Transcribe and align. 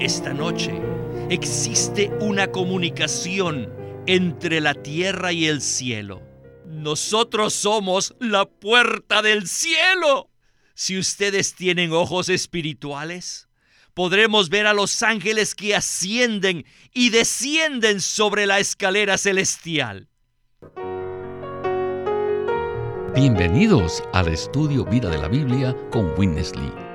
Esta 0.00 0.32
noche 0.32 0.72
existe 1.28 2.10
una 2.20 2.50
comunicación 2.50 3.70
entre 4.06 4.62
la 4.62 4.72
tierra 4.72 5.30
y 5.30 5.44
el 5.44 5.60
cielo. 5.60 6.22
Nosotros 6.64 7.52
somos 7.52 8.14
la 8.18 8.46
puerta 8.46 9.20
del 9.20 9.46
cielo. 9.46 10.30
Si 10.72 10.98
ustedes 10.98 11.54
tienen 11.54 11.92
ojos 11.92 12.30
espirituales, 12.30 13.48
podremos 13.92 14.48
ver 14.48 14.66
a 14.66 14.72
los 14.72 15.02
ángeles 15.02 15.54
que 15.54 15.76
ascienden 15.76 16.64
y 16.94 17.10
descienden 17.10 18.00
sobre 18.00 18.46
la 18.46 18.58
escalera 18.58 19.18
celestial. 19.18 20.08
Bienvenidos 23.14 24.02
al 24.14 24.28
estudio 24.28 24.86
Vida 24.86 25.10
de 25.10 25.18
la 25.18 25.28
Biblia 25.28 25.76
con 25.90 26.18
Witness 26.18 26.56
Lee. 26.56 26.89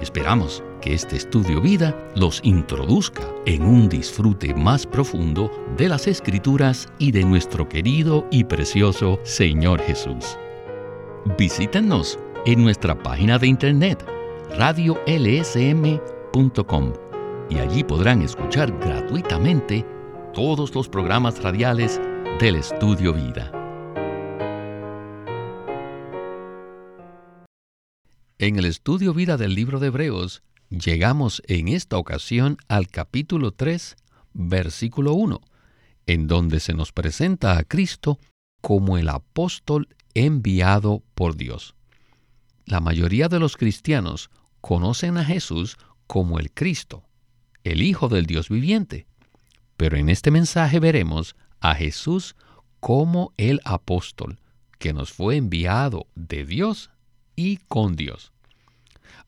Esperamos 0.00 0.62
que 0.80 0.94
este 0.94 1.16
estudio 1.16 1.60
vida 1.60 1.96
los 2.14 2.40
introduzca 2.44 3.22
en 3.46 3.62
un 3.62 3.88
disfrute 3.88 4.54
más 4.54 4.86
profundo 4.86 5.50
de 5.76 5.88
las 5.88 6.06
escrituras 6.06 6.88
y 6.98 7.12
de 7.12 7.24
nuestro 7.24 7.68
querido 7.68 8.26
y 8.30 8.44
precioso 8.44 9.18
Señor 9.22 9.80
Jesús. 9.80 10.38
Visítenos 11.38 12.18
en 12.44 12.62
nuestra 12.62 12.94
página 13.02 13.38
de 13.38 13.46
internet 13.48 14.04
radiolsm.com 14.58 15.06
y 17.48 17.58
allí 17.58 17.82
podrán 17.84 18.22
escuchar 18.22 18.72
gratuitamente 18.78 19.84
todos 20.34 20.74
los 20.74 20.88
programas 20.88 21.42
radiales 21.42 22.00
del 22.38 22.56
estudio 22.56 23.14
vida. 23.14 23.55
En 28.38 28.58
el 28.58 28.66
estudio 28.66 29.14
vida 29.14 29.38
del 29.38 29.54
libro 29.54 29.80
de 29.80 29.86
Hebreos, 29.86 30.42
llegamos 30.68 31.42
en 31.46 31.68
esta 31.68 31.96
ocasión 31.96 32.58
al 32.68 32.88
capítulo 32.88 33.52
3, 33.52 33.96
versículo 34.34 35.14
1, 35.14 35.40
en 36.04 36.26
donde 36.26 36.60
se 36.60 36.74
nos 36.74 36.92
presenta 36.92 37.56
a 37.56 37.64
Cristo 37.64 38.18
como 38.60 38.98
el 38.98 39.08
apóstol 39.08 39.88
enviado 40.12 41.02
por 41.14 41.36
Dios. 41.36 41.76
La 42.66 42.80
mayoría 42.80 43.28
de 43.28 43.38
los 43.38 43.56
cristianos 43.56 44.28
conocen 44.60 45.16
a 45.16 45.24
Jesús 45.24 45.78
como 46.06 46.38
el 46.38 46.52
Cristo, 46.52 47.04
el 47.64 47.80
Hijo 47.80 48.08
del 48.10 48.26
Dios 48.26 48.50
viviente, 48.50 49.06
pero 49.78 49.96
en 49.96 50.10
este 50.10 50.30
mensaje 50.30 50.78
veremos 50.78 51.36
a 51.60 51.74
Jesús 51.74 52.36
como 52.80 53.32
el 53.38 53.62
apóstol 53.64 54.38
que 54.78 54.92
nos 54.92 55.10
fue 55.10 55.36
enviado 55.36 56.06
de 56.14 56.44
Dios 56.44 56.90
y 57.36 57.58
con 57.68 57.94
Dios. 57.94 58.32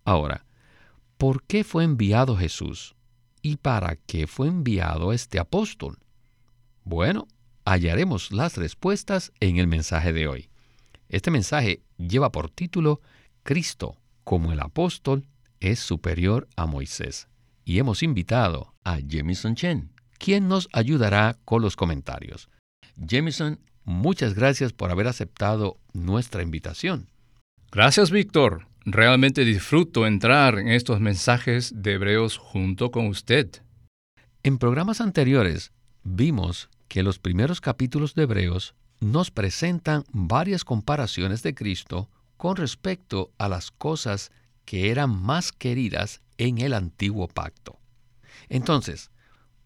Ahora, 0.05 0.45
¿por 1.19 1.45
qué 1.45 1.63
fue 1.63 1.85
enviado 1.85 2.37
Jesús? 2.37 2.97
¿Y 3.43 3.57
para 3.57 3.97
qué 3.97 4.27
fue 4.27 4.49
enviado 4.49 5.13
este 5.13 5.39
apóstol? 5.39 5.99
Bueno, 6.85 7.29
hallaremos 7.65 8.33
las 8.33 8.57
respuestas 8.57 9.33
en 9.41 9.59
el 9.59 9.67
mensaje 9.69 10.13
de 10.13 10.27
hoy. 10.27 10.49
Este 11.09 11.31
mensaje 11.31 11.83
lleva 11.99 12.33
por 12.33 12.51
título 12.51 13.01
Cristo, 13.43 13.97
como 14.25 14.53
el 14.53 14.61
apóstol, 14.61 15.27
es 15.61 15.79
superior 15.79 16.49
a 16.57 16.67
Moisés. 16.67 17.29
Y 17.65 17.79
hemos 17.79 18.03
invitado 18.03 18.75
a 18.85 18.99
Jemison 19.07 19.55
Chen, 19.55 19.93
quien 20.19 20.49
nos 20.49 20.69
ayudará 20.73 21.39
con 21.45 21.63
los 21.63 21.77
comentarios. 21.77 22.49
Jemison, 23.07 23.61
muchas 23.85 24.35
gracias 24.35 24.73
por 24.73 24.91
haber 24.91 25.07
aceptado 25.07 25.79
nuestra 25.93 26.43
invitación. 26.43 27.09
Gracias, 27.71 28.11
Víctor. 28.11 28.67
Realmente 28.87 29.45
disfruto 29.45 30.07
entrar 30.07 30.59
en 30.59 30.69
estos 30.69 31.01
mensajes 31.01 31.71
de 31.77 31.93
Hebreos 31.93 32.39
junto 32.39 32.91
con 32.91 33.07
usted. 33.07 33.63
En 34.43 34.57
programas 34.57 35.03
anteriores 35.03 35.73
vimos 36.03 36.71
que 36.89 37.03
los 37.03 37.19
primeros 37.19 37.61
capítulos 37.61 38.15
de 38.15 38.23
Hebreos 38.23 38.75
nos 39.01 39.31
presentan 39.31 40.05
varias 40.13 40.65
comparaciones 40.65 41.43
de 41.43 41.55
Cristo 41.55 42.09
con 42.39 42.57
respecto 42.57 43.33
a 43.37 43.51
las 43.51 43.71
cosas 43.71 44.33
que 44.65 44.91
eran 44.91 45.11
más 45.11 45.53
queridas 45.53 46.23
en 46.39 46.59
el 46.59 46.73
antiguo 46.73 47.29
pacto. 47.29 47.79
Entonces, 48.49 49.11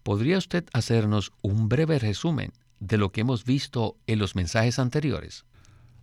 ¿podría 0.03 0.37
usted 0.37 0.65
hacernos 0.73 1.31
un 1.41 1.69
breve 1.69 1.99
resumen 1.99 2.51
de 2.81 2.97
lo 2.97 3.13
que 3.13 3.21
hemos 3.21 3.45
visto 3.45 3.95
en 4.07 4.19
los 4.19 4.35
mensajes 4.35 4.77
anteriores? 4.77 5.45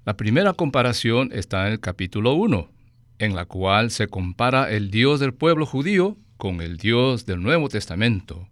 La 0.06 0.16
primera 0.16 0.54
comparación 0.54 1.28
está 1.30 1.66
en 1.66 1.74
el 1.74 1.80
capítulo 1.80 2.32
1, 2.32 2.70
en 3.18 3.34
la 3.34 3.44
cual 3.44 3.90
se 3.90 4.08
compara 4.08 4.70
el 4.70 4.90
Dios 4.90 5.20
del 5.20 5.34
pueblo 5.34 5.66
judío 5.66 6.16
con 6.38 6.62
el 6.62 6.78
Dios 6.78 7.26
del 7.26 7.42
Nuevo 7.42 7.68
Testamento. 7.68 8.48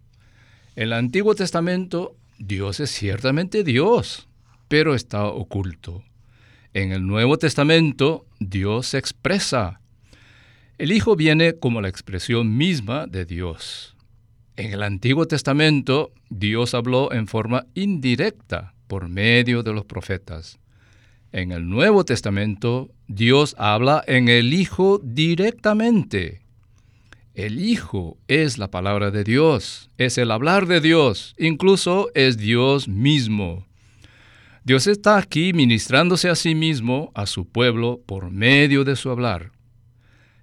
En 0.75 0.83
el 0.83 0.93
Antiguo 0.93 1.33
Testamento, 1.33 2.15
Dios 2.37 2.79
es 2.79 2.91
ciertamente 2.91 3.63
Dios, 3.63 4.29
pero 4.67 4.93
está 4.93 5.25
oculto. 5.25 6.03
En 6.75 6.91
el 6.91 7.07
Nuevo 7.07 7.39
Testamento, 7.39 8.27
Dios 8.39 8.85
se 8.85 8.99
expresa. 8.99 9.81
El 10.77 10.91
Hijo 10.91 11.15
viene 11.15 11.55
como 11.55 11.81
la 11.81 11.89
expresión 11.89 12.57
misma 12.57 13.07
de 13.07 13.25
Dios. 13.25 13.95
En 14.55 14.71
el 14.71 14.83
Antiguo 14.83 15.25
Testamento, 15.25 16.11
Dios 16.29 16.75
habló 16.75 17.11
en 17.11 17.25
forma 17.25 17.65
indirecta 17.73 18.75
por 18.87 19.09
medio 19.09 19.63
de 19.63 19.73
los 19.73 19.85
profetas. 19.85 20.59
En 21.31 21.51
el 21.51 21.69
Nuevo 21.69 22.05
Testamento, 22.05 22.89
Dios 23.07 23.55
habla 23.59 24.03
en 24.07 24.29
el 24.29 24.51
Hijo 24.51 24.99
directamente. 25.03 26.41
El 27.35 27.61
Hijo 27.61 28.17
es 28.27 28.57
la 28.57 28.71
palabra 28.71 29.11
de 29.11 29.23
Dios, 29.23 29.91
es 29.99 30.17
el 30.17 30.31
hablar 30.31 30.65
de 30.65 30.81
Dios, 30.81 31.35
incluso 31.37 32.09
es 32.15 32.37
Dios 32.37 32.87
mismo. 32.87 33.67
Dios 34.63 34.87
está 34.87 35.17
aquí 35.17 35.53
ministrándose 35.53 36.29
a 36.29 36.35
sí 36.35 36.55
mismo, 36.55 37.11
a 37.13 37.27
su 37.27 37.47
pueblo, 37.47 38.01
por 38.07 38.31
medio 38.31 38.83
de 38.83 38.95
su 38.95 39.11
hablar. 39.11 39.51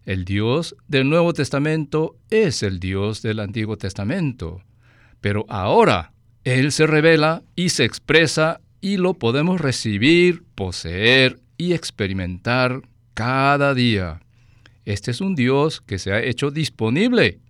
El 0.04 0.24
Dios 0.24 0.76
del 0.86 1.08
Nuevo 1.08 1.32
Testamento 1.32 2.16
es 2.30 2.62
el 2.62 2.78
Dios 2.78 3.22
del 3.22 3.40
Antiguo 3.40 3.76
Testamento, 3.76 4.62
pero 5.20 5.46
ahora 5.48 6.12
Él 6.44 6.70
se 6.70 6.86
revela 6.86 7.42
y 7.56 7.70
se 7.70 7.84
expresa 7.84 8.60
y 8.80 8.96
lo 8.96 9.14
podemos 9.14 9.60
recibir, 9.60 10.44
poseer 10.54 11.40
y 11.56 11.72
experimentar 11.72 12.82
cada 13.14 13.74
día. 13.74 14.20
Este 14.84 15.10
es 15.10 15.20
un 15.20 15.34
Dios 15.34 15.80
que 15.80 15.98
se 15.98 16.12
ha 16.12 16.22
hecho 16.22 16.50
disponible. 16.50 17.40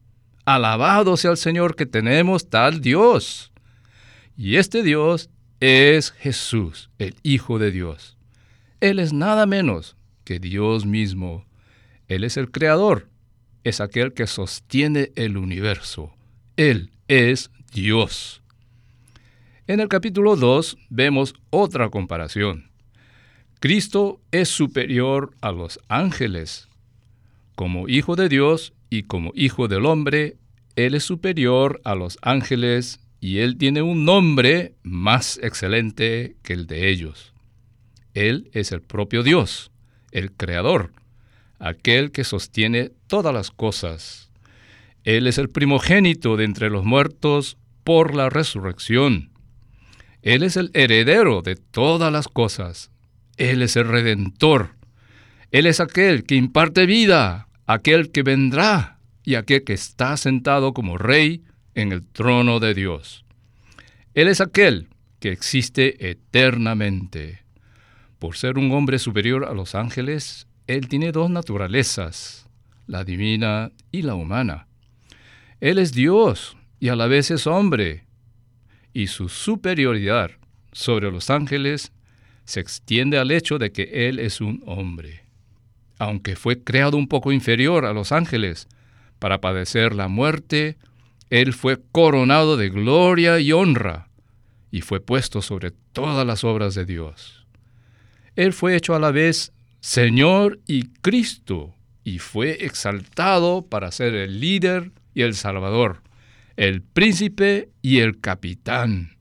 Alabado 0.44 1.16
sea 1.16 1.32
el 1.32 1.37
Señor 1.37 1.76
que 1.76 1.87
tenemos 1.87 2.48
tal 2.48 2.81
Dios. 2.81 3.53
Y 4.37 4.56
este 4.56 4.82
Dios 4.82 5.28
es 5.60 6.12
Jesús, 6.12 6.91
el 6.98 7.16
Hijo 7.22 7.58
de 7.58 7.70
Dios. 7.70 8.16
Él 8.81 8.98
es 8.98 9.12
nada 9.12 9.47
menos 9.47 9.97
que 10.25 10.38
Dios 10.38 10.87
mismo. 10.87 11.47
Él 12.08 12.25
es 12.25 12.37
el 12.37 12.50
Creador, 12.50 13.08
es 13.64 13.81
aquel 13.81 14.12
que 14.12 14.26
sostiene 14.26 15.10
el 15.16 15.37
universo. 15.37 16.14
Él 16.56 16.93
es 17.08 17.50
Dios. 17.72 18.43
En 19.69 19.81
el 19.81 19.88
capítulo 19.88 20.37
2 20.37 20.78
vemos 20.91 21.34
otra 21.50 21.91
comparación. 21.91 22.71
Cristo 23.59 24.21
es 24.31 24.49
superior 24.49 25.32
a 25.41 25.50
los 25.50 25.81
ángeles. 25.88 26.69
Como 27.56 27.88
hijo 27.88 28.15
de 28.15 28.28
Dios 28.28 28.75
y 28.91 29.03
como 29.03 29.32
hijo 29.34 29.66
del 29.66 29.87
hombre, 29.87 30.37
Él 30.76 30.94
es 30.94 31.03
superior 31.03 31.81
a 31.82 31.97
los 31.97 32.16
ángeles 32.22 33.00
y 33.19 33.38
Él 33.38 33.59
tiene 33.59 33.82
un 33.82 34.05
nombre 34.05 34.76
más 34.84 35.41
excelente 35.43 36.37
que 36.44 36.53
el 36.53 36.69
de 36.69 36.88
ellos. 36.88 37.34
Él 38.15 38.49
es 38.53 38.71
el 38.71 38.82
propio 38.82 39.25
Dios, 39.25 39.72
el 40.12 40.31
Creador, 40.31 40.93
aquel 41.59 42.12
que 42.12 42.22
sostiene 42.22 42.93
todas 43.09 43.34
las 43.34 43.50
cosas. 43.50 44.31
Él 45.03 45.26
es 45.26 45.38
el 45.38 45.49
primogénito 45.49 46.37
de 46.37 46.44
entre 46.44 46.70
los 46.70 46.85
muertos 46.85 47.58
por 47.82 48.14
la 48.14 48.31
resurrección. 48.31 49.32
Él 50.26 50.43
es 50.43 50.56
el 50.56 50.73
heredero 50.75 51.40
de 51.40 51.55
todas 51.55 52.12
las 52.12 52.26
cosas. 52.26 52.90
Él 53.37 53.62
es 53.62 53.76
el 53.76 53.87
redentor. 53.87 54.75
Él 55.52 55.67
es 55.67 55.78
aquel 55.78 56.25
que 56.25 56.34
imparte 56.34 56.84
vida, 56.84 57.46
aquel 57.64 58.11
que 58.11 58.25
vendrá 58.25 58.99
y 59.23 59.37
aquel 59.37 59.62
que 59.62 59.75
está 59.75 60.17
sentado 60.17 60.75
como 60.75 60.99
rey 60.99 61.44
en 61.76 61.93
el 61.93 62.05
trono 62.05 62.58
de 62.58 62.75
Dios. 62.75 63.25
Él 64.14 64.26
es 64.26 64.40
aquel 64.40 64.88
que 65.20 65.31
existe 65.31 66.11
eternamente. 66.11 67.44
Por 68.19 68.37
ser 68.37 68.58
un 68.58 68.72
hombre 68.72 68.99
superior 68.99 69.44
a 69.44 69.55
los 69.55 69.76
ángeles, 69.76 70.49
Él 70.67 70.88
tiene 70.88 71.12
dos 71.12 71.31
naturalezas, 71.31 72.49
la 72.88 73.05
divina 73.05 73.70
y 73.93 74.02
la 74.02 74.17
humana. 74.17 74.67
Él 75.61 75.79
es 75.79 75.93
Dios 75.93 76.56
y 76.81 76.88
a 76.88 76.96
la 76.96 77.06
vez 77.06 77.31
es 77.31 77.46
hombre, 77.46 78.06
y 78.96 79.08
su 79.08 79.28
superioridad 79.28 80.31
sobre 80.72 81.10
los 81.10 81.28
ángeles 81.28 81.93
se 82.46 82.60
extiende 82.60 83.19
al 83.19 83.31
hecho 83.31 83.58
de 83.58 83.70
que 83.70 84.08
Él 84.08 84.19
es 84.19 84.40
un 84.40 84.62
hombre. 84.64 85.26
Aunque 85.98 86.34
fue 86.34 86.64
creado 86.64 86.96
un 86.96 87.06
poco 87.06 87.31
inferior 87.31 87.84
a 87.84 87.93
los 87.93 88.10
ángeles 88.10 88.69
para 89.19 89.43
padecer 89.43 89.94
la 89.94 90.08
muerte, 90.08 90.78
Él 91.28 91.52
fue 91.52 91.78
coronado 91.93 92.56
de 92.56 92.70
gloria 92.70 93.38
y 93.38 93.52
honra 93.52 94.08
y 94.70 94.81
fue 94.81 95.00
puesto 95.00 95.43
sobre 95.43 95.72
todas 95.93 96.26
las 96.26 96.43
obras 96.43 96.75
de 96.75 96.87
Dios. 96.87 97.44
Él 98.34 98.54
fue 98.54 98.76
hecho 98.76 98.94
a 98.94 98.98
la 98.98 99.10
vez 99.10 99.52
Señor 99.81 100.58
y 100.66 100.84
Cristo 101.02 101.75
y 102.02 102.19
fue 102.19 102.64
exaltado 102.64 103.60
para 103.60 103.93
ser 103.93 104.14
el 104.14 104.40
líder 104.40 104.90
y 105.12 105.20
el 105.20 105.34
Salvador, 105.34 106.00
el 106.56 106.82
príncipe 106.82 107.70
y 107.82 107.99
el 107.99 108.20
capitán. 108.20 109.17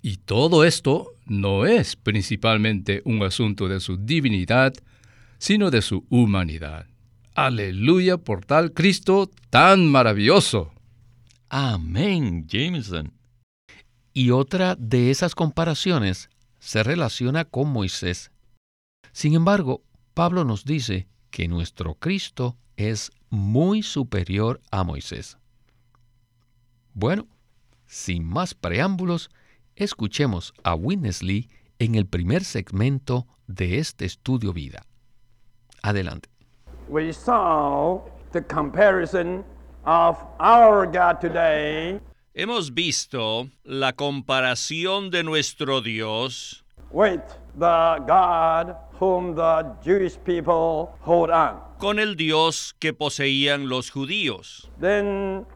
Y 0.00 0.18
todo 0.18 0.64
esto 0.64 1.12
no 1.26 1.66
es 1.66 1.96
principalmente 1.96 3.02
un 3.04 3.22
asunto 3.22 3.68
de 3.68 3.80
su 3.80 3.96
divinidad, 3.96 4.72
sino 5.38 5.70
de 5.70 5.82
su 5.82 6.06
humanidad. 6.08 6.86
Aleluya 7.34 8.16
por 8.16 8.44
tal 8.44 8.72
Cristo 8.72 9.30
tan 9.50 9.86
maravilloso. 9.86 10.72
Amén, 11.48 12.46
Jameson. 12.46 13.12
Y 14.12 14.30
otra 14.30 14.74
de 14.76 15.10
esas 15.10 15.34
comparaciones 15.34 16.30
se 16.58 16.82
relaciona 16.82 17.44
con 17.44 17.68
Moisés. 17.68 18.30
Sin 19.12 19.34
embargo, 19.34 19.82
Pablo 20.14 20.44
nos 20.44 20.64
dice 20.64 21.08
que 21.30 21.48
nuestro 21.48 21.94
Cristo 21.94 22.56
es 22.76 23.10
muy 23.30 23.82
superior 23.82 24.60
a 24.70 24.84
Moisés. 24.84 25.37
Bueno, 26.94 27.26
sin 27.86 28.24
más 28.24 28.54
preámbulos, 28.54 29.30
escuchemos 29.76 30.52
a 30.64 30.74
Winnesley 30.74 31.48
en 31.78 31.94
el 31.94 32.06
primer 32.06 32.44
segmento 32.44 33.26
de 33.46 33.78
este 33.78 34.04
estudio 34.04 34.52
vida. 34.52 34.82
Adelante. 35.82 36.28
We 36.88 37.12
saw 37.12 38.00
the 38.32 38.42
comparison 38.42 39.44
of 39.84 40.16
our 40.40 40.86
God 40.86 41.20
today 41.20 42.00
Hemos 42.34 42.72
visto 42.72 43.48
la 43.64 43.92
comparación 43.94 45.10
de 45.10 45.24
nuestro 45.24 45.80
Dios 45.80 46.64
with 46.90 47.20
the 47.58 47.98
God 48.06 48.76
whom 49.00 49.34
the 49.34 49.64
Jewish 49.84 50.16
people 50.24 50.96
hold 51.00 51.30
on. 51.30 51.60
con 51.78 51.98
el 51.98 52.16
Dios 52.16 52.74
que 52.78 52.92
poseían 52.92 53.68
los 53.68 53.90
judíos. 53.90 54.68
Then 54.80 55.46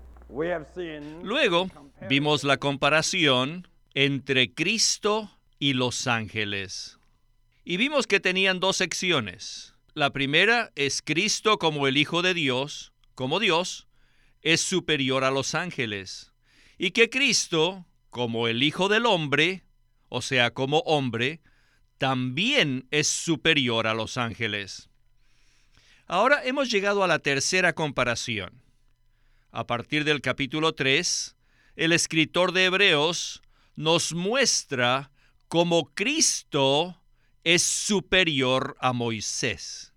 Luego 1.23 1.71
vimos 2.09 2.43
la 2.43 2.57
comparación 2.57 3.69
entre 3.95 4.55
Cristo 4.55 5.31
y 5.59 5.75
los 5.75 6.07
ángeles. 6.07 6.99
Y 7.65 7.77
vimos 7.77 8.07
que 8.07 8.19
tenían 8.19 8.59
dos 8.59 8.77
secciones. 8.77 9.75
La 9.95 10.11
primera 10.11 10.73
es 10.75 11.03
Cristo 11.03 11.59
como 11.59 11.87
el 11.87 11.99
Hijo 11.99 12.23
de 12.23 12.33
Dios, 12.33 12.93
como 13.15 13.41
Dios, 13.41 13.89
es 14.41 14.63
superior 14.63 15.23
a 15.23 15.31
los 15.31 15.55
ángeles. 15.55 16.33
Y 16.79 16.93
que 16.93 17.11
Cristo, 17.11 17.87
como 18.11 18.49
el 18.49 18.63
Hijo 18.63 18.89
del 18.89 19.07
Hombre, 19.07 19.65
o 20.09 20.23
sea, 20.23 20.53
como 20.53 20.79
hombre, 20.81 21.41
también 21.99 22.87
es 22.91 23.07
superior 23.07 23.87
a 23.87 23.95
los 23.95 24.17
ángeles. 24.17 24.89
Ahora 26.07 26.43
hemos 26.45 26.71
llegado 26.71 27.05
a 27.05 27.07
la 27.07 27.19
tercera 27.19 27.75
comparación. 27.75 28.63
A 29.55 29.67
partir 29.67 30.05
del 30.05 30.23
capítulo 30.23 30.73
3, 30.75 31.37
el 31.77 31.93
escritor 31.93 32.53
de 32.53 32.65
Hebreos 32.65 33.43
nos 33.77 34.15
muestra 34.15 35.11
cómo 35.47 35.93
Cristo 35.95 37.03
es 37.45 37.63
superior 37.63 38.79
a 38.81 38.95
Moisés. 38.95 39.93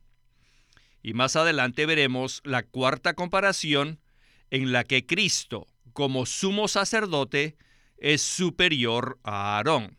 Y 1.01 1.13
más 1.13 1.37
adelante 1.37 1.85
veremos 1.85 2.41
la 2.43 2.63
cuarta 2.63 3.13
comparación 3.13 4.01
en 4.49 4.73
la 4.73 4.83
que 4.83 5.05
Cristo, 5.05 5.67
como 5.93 6.25
sumo 6.25 6.67
sacerdote, 6.67 7.55
es 7.95 8.21
superior 8.21 9.19
a 9.23 9.55
Aarón. 9.55 9.97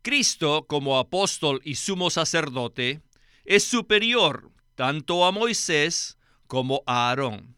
Cristo, 0.00 0.64
como 0.66 0.98
apóstol 0.98 1.60
y 1.64 1.74
sumo 1.74 2.08
sacerdote, 2.08 3.02
es 3.44 3.64
superior 3.64 4.50
tanto 4.74 5.26
a 5.26 5.32
Moisés 5.32 6.16
como 6.46 6.82
a 6.86 7.10
Aarón. 7.10 7.57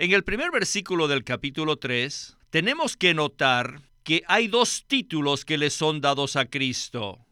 En 0.00 0.12
el 0.12 0.24
primer 0.24 0.50
versículo 0.50 1.08
del 1.08 1.24
capítulo 1.24 1.76
3, 1.76 2.38
tenemos 2.48 2.96
que 2.96 3.12
notar 3.12 3.82
que 4.02 4.22
hay 4.28 4.48
dos 4.48 4.86
títulos 4.86 5.44
que 5.44 5.58
le 5.58 5.68
son 5.68 6.00
dados 6.00 6.36
a 6.36 6.46
Cristo. 6.46 7.26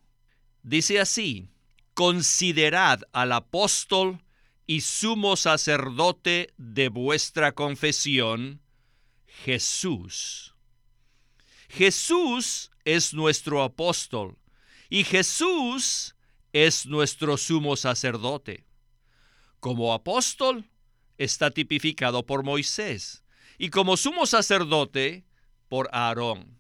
Dice 0.63 1.01
así, 1.01 1.49
considerad 1.95 3.01
al 3.15 3.33
apóstol 3.33 4.23
y 4.67 4.83
sumo 4.83 5.37
sacerdote 5.37 6.53
de 6.59 6.91
vuestra 6.91 7.53
confesión, 7.53 8.61
Jesús. 9.25 10.55
Jesús 11.71 12.71
es 12.85 13.15
nuestro 13.15 13.63
apóstol 13.63 14.37
y 14.91 15.05
Jesús 15.05 16.17
es 16.53 16.85
nuestro 16.85 17.39
sumo 17.39 17.77
sacerdote. 17.77 18.67
Como 19.59 19.95
apóstol 19.95 20.67
está 21.19 21.51
tipificado 21.51 22.25
por 22.25 22.43
Moisés 22.43 23.23
y 23.59 23.71
como 23.71 23.97
sumo 23.97 24.27
sacerdote 24.27 25.25
por 25.69 25.89
Aarón. 25.93 26.59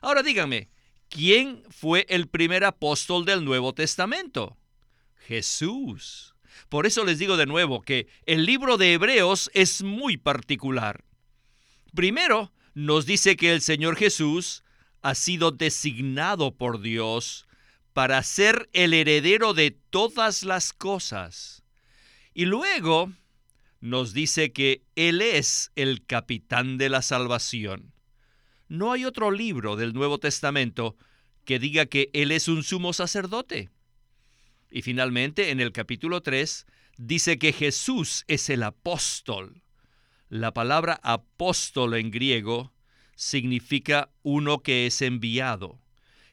Ahora 0.00 0.22
díganme, 0.22 0.68
¿quién 1.08 1.62
fue 1.70 2.06
el 2.08 2.28
primer 2.28 2.64
apóstol 2.64 3.24
del 3.24 3.44
Nuevo 3.44 3.74
Testamento? 3.74 4.56
Jesús. 5.26 6.34
Por 6.68 6.86
eso 6.86 7.04
les 7.04 7.18
digo 7.18 7.36
de 7.36 7.46
nuevo 7.46 7.82
que 7.82 8.06
el 8.26 8.46
libro 8.46 8.76
de 8.76 8.92
Hebreos 8.92 9.50
es 9.54 9.82
muy 9.82 10.16
particular. 10.16 11.04
Primero, 11.94 12.52
nos 12.74 13.06
dice 13.06 13.36
que 13.36 13.52
el 13.52 13.62
Señor 13.62 13.96
Jesús 13.96 14.62
ha 15.02 15.14
sido 15.14 15.50
designado 15.50 16.54
por 16.54 16.80
Dios 16.80 17.46
para 17.92 18.22
ser 18.22 18.68
el 18.72 18.92
heredero 18.92 19.54
de 19.54 19.70
todas 19.70 20.42
las 20.42 20.72
cosas. 20.72 21.62
Y 22.34 22.44
luego 22.44 23.12
nos 23.80 24.12
dice 24.12 24.52
que 24.52 24.82
Él 24.94 25.22
es 25.22 25.72
el 25.76 26.04
capitán 26.04 26.78
de 26.78 26.88
la 26.88 27.02
salvación. 27.02 27.92
No 28.68 28.92
hay 28.92 29.04
otro 29.04 29.30
libro 29.30 29.76
del 29.76 29.92
Nuevo 29.92 30.18
Testamento 30.18 30.96
que 31.44 31.58
diga 31.58 31.86
que 31.86 32.10
Él 32.12 32.32
es 32.32 32.48
un 32.48 32.62
sumo 32.62 32.92
sacerdote. 32.92 33.70
Y 34.70 34.82
finalmente, 34.82 35.50
en 35.50 35.60
el 35.60 35.72
capítulo 35.72 36.22
3, 36.22 36.66
dice 36.98 37.38
que 37.38 37.52
Jesús 37.52 38.24
es 38.26 38.50
el 38.50 38.62
apóstol. 38.62 39.62
La 40.28 40.52
palabra 40.52 40.98
apóstol 41.02 41.94
en 41.94 42.10
griego 42.10 42.72
significa 43.14 44.10
uno 44.22 44.60
que 44.60 44.86
es 44.86 45.00
enviado. 45.02 45.80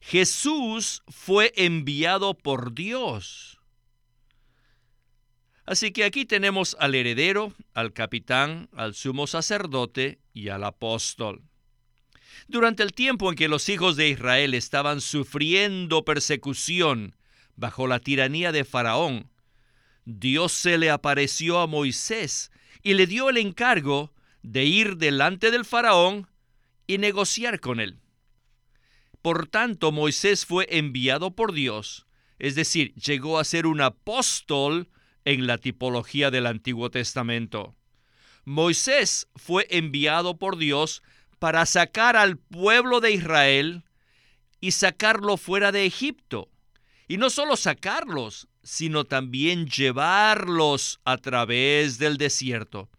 Jesús 0.02 1.04
fue 1.08 1.54
enviado 1.56 2.34
por 2.34 2.74
Dios. 2.74 3.53
Así 5.66 5.92
que 5.92 6.04
aquí 6.04 6.26
tenemos 6.26 6.76
al 6.80 6.94
heredero, 6.96 7.54
al 7.74 7.94
capitán, 7.94 8.70
al 8.76 8.96
sumo 8.96 9.28
sacerdote 9.28 10.20
y 10.34 10.50
al 10.50 10.64
apóstol. 10.64 11.42
Durante 12.48 12.84
el 12.84 12.92
tiempo 12.92 13.30
en 13.30 13.36
que 13.36 13.48
los 13.48 13.70
hijos 13.70 13.96
de 13.96 14.10
Israel 14.10 14.54
estaban 14.54 15.00
sufriendo 15.00 16.04
persecución 16.04 17.16
bajo 17.56 17.88
la 17.88 18.00
tiranía 18.00 18.52
de 18.52 18.66
Faraón, 18.66 19.30
Dios 20.06 20.52
se 20.52 20.78
le 20.78 20.90
apareció 20.90 21.60
a 21.60 21.68
Moisés 21.68 22.52
y 22.82 22.96
le 22.96 23.08
dio 23.08 23.30
el 23.30 23.38
encargo 23.38 24.14
de 24.42 24.66
ir 24.66 24.98
delante 24.98 25.50
del 25.50 25.64
faraón 25.64 26.28
y 26.86 26.98
negociar 26.98 27.62
con 27.62 27.80
él. 27.80 28.00
Por 29.22 29.48
tanto, 29.48 29.94
Moisés 29.94 30.46
fue 30.46 30.68
enviado 30.70 31.34
por 31.34 31.54
Dios, 31.54 32.06
es 32.40 32.56
decir, 32.56 32.94
llegó 32.96 33.40
a 33.40 33.46
ser 33.46 33.66
un 33.66 33.80
apóstol 33.80 34.90
en 35.26 35.48
la 35.48 35.58
tipología 35.58 36.32
del 36.32 36.48
Antiguo 36.48 36.90
Testamento. 36.90 37.76
Moisés 38.46 39.28
fue 39.36 39.68
enviado 39.70 40.38
por 40.38 40.58
Dios 40.58 41.02
para 41.40 41.66
sacar 41.66 42.16
al 42.16 42.38
pueblo 42.38 43.00
de 43.00 43.12
Israel 43.12 43.84
y 44.60 44.72
sacarlo 44.72 45.38
fuera 45.38 45.72
de 45.72 45.86
Egipto. 45.86 46.50
Y 47.08 47.18
no 47.18 47.30
solo 47.30 47.58
sacarlos, 47.58 48.48
sino 48.64 49.04
también 49.04 49.68
llevarlos 49.68 51.00
a 51.04 51.18
través 51.18 51.98
del 51.98 52.18
desierto. 52.18 52.90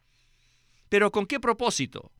¿Pero 0.89 1.11
con 1.11 1.27
qué 1.27 1.41
propósito? 1.41 2.13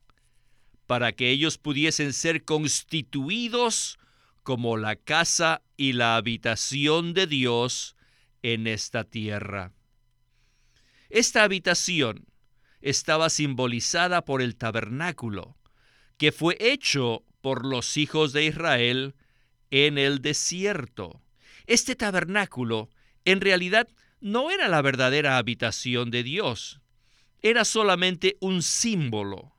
Para 0.87 1.11
que 1.11 1.29
ellos 1.29 1.57
pudiesen 1.57 2.11
ser 2.11 2.43
constituidos 2.43 3.97
como 4.43 4.77
la 4.77 4.95
casa 4.95 5.61
y 5.77 5.93
la 5.93 6.15
habitación 6.15 7.13
de 7.13 7.27
Dios 7.27 7.95
en 8.41 8.67
esta 8.67 9.03
tierra. 9.03 9.71
Esta 11.09 11.43
habitación 11.43 12.25
estaba 12.81 13.29
simbolizada 13.29 14.25
por 14.25 14.41
el 14.41 14.55
tabernáculo, 14.55 15.57
que 16.17 16.31
fue 16.31 16.57
hecho 16.59 17.23
por 17.41 17.65
los 17.65 17.97
hijos 17.97 18.33
de 18.33 18.45
Israel 18.45 19.15
en 19.71 19.97
el 19.97 20.21
desierto. 20.21 21.21
Este 21.67 21.95
tabernáculo 21.95 22.89
en 23.25 23.41
realidad 23.41 23.87
no 24.21 24.51
era 24.51 24.67
la 24.67 24.81
verdadera 24.81 25.37
habitación 25.37 26.11
de 26.11 26.23
Dios, 26.23 26.79
era 27.41 27.65
solamente 27.65 28.37
un 28.39 28.63
símbolo. 28.63 29.55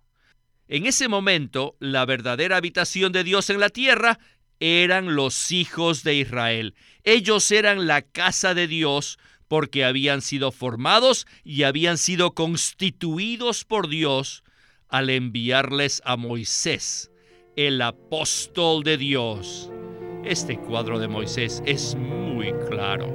En 0.69 0.87
ese 0.87 1.07
momento, 1.07 1.77
la 1.79 2.05
verdadera 2.05 2.57
habitación 2.57 3.13
de 3.13 3.23
Dios 3.23 3.51
en 3.51 3.61
la 3.61 3.71
tierra 3.71 4.19
eran 4.59 5.15
los 5.15 5.53
hijos 5.53 6.03
de 6.03 6.17
Israel. 6.17 6.75
Ellos 7.05 7.51
eran 7.53 7.87
la 7.87 8.03
casa 8.03 8.55
de 8.55 8.67
Dios 8.67 9.19
porque 9.49 9.85
habían 9.85 10.23
sido 10.23 10.53
formados 10.53 11.27
y 11.45 11.63
habían 11.63 11.99
sido 11.99 12.35
constituidos 12.35 13.65
por 13.65 13.89
Dios 13.89 14.43
al 14.89 15.11
enviarles 15.11 16.03
a 16.05 16.17
Moisés, 16.17 17.11
el 17.57 17.81
apóstol 17.83 18.83
de 18.83 18.97
Dios. 18.97 19.71
Este 20.25 20.59
cuadro 20.59 20.99
de 20.99 21.09
Moisés 21.09 21.63
es 21.67 21.95
muy 21.95 22.53
claro. 22.69 23.07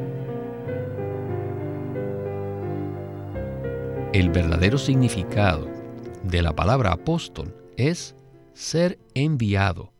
El 4.14 4.30
verdadero 4.30 4.78
significado 4.78 5.70
de 6.24 6.42
la 6.42 6.54
palabra 6.54 6.92
apóstol 6.92 7.56
es 7.78 8.16
ser 8.54 9.00
enviado 9.14 9.94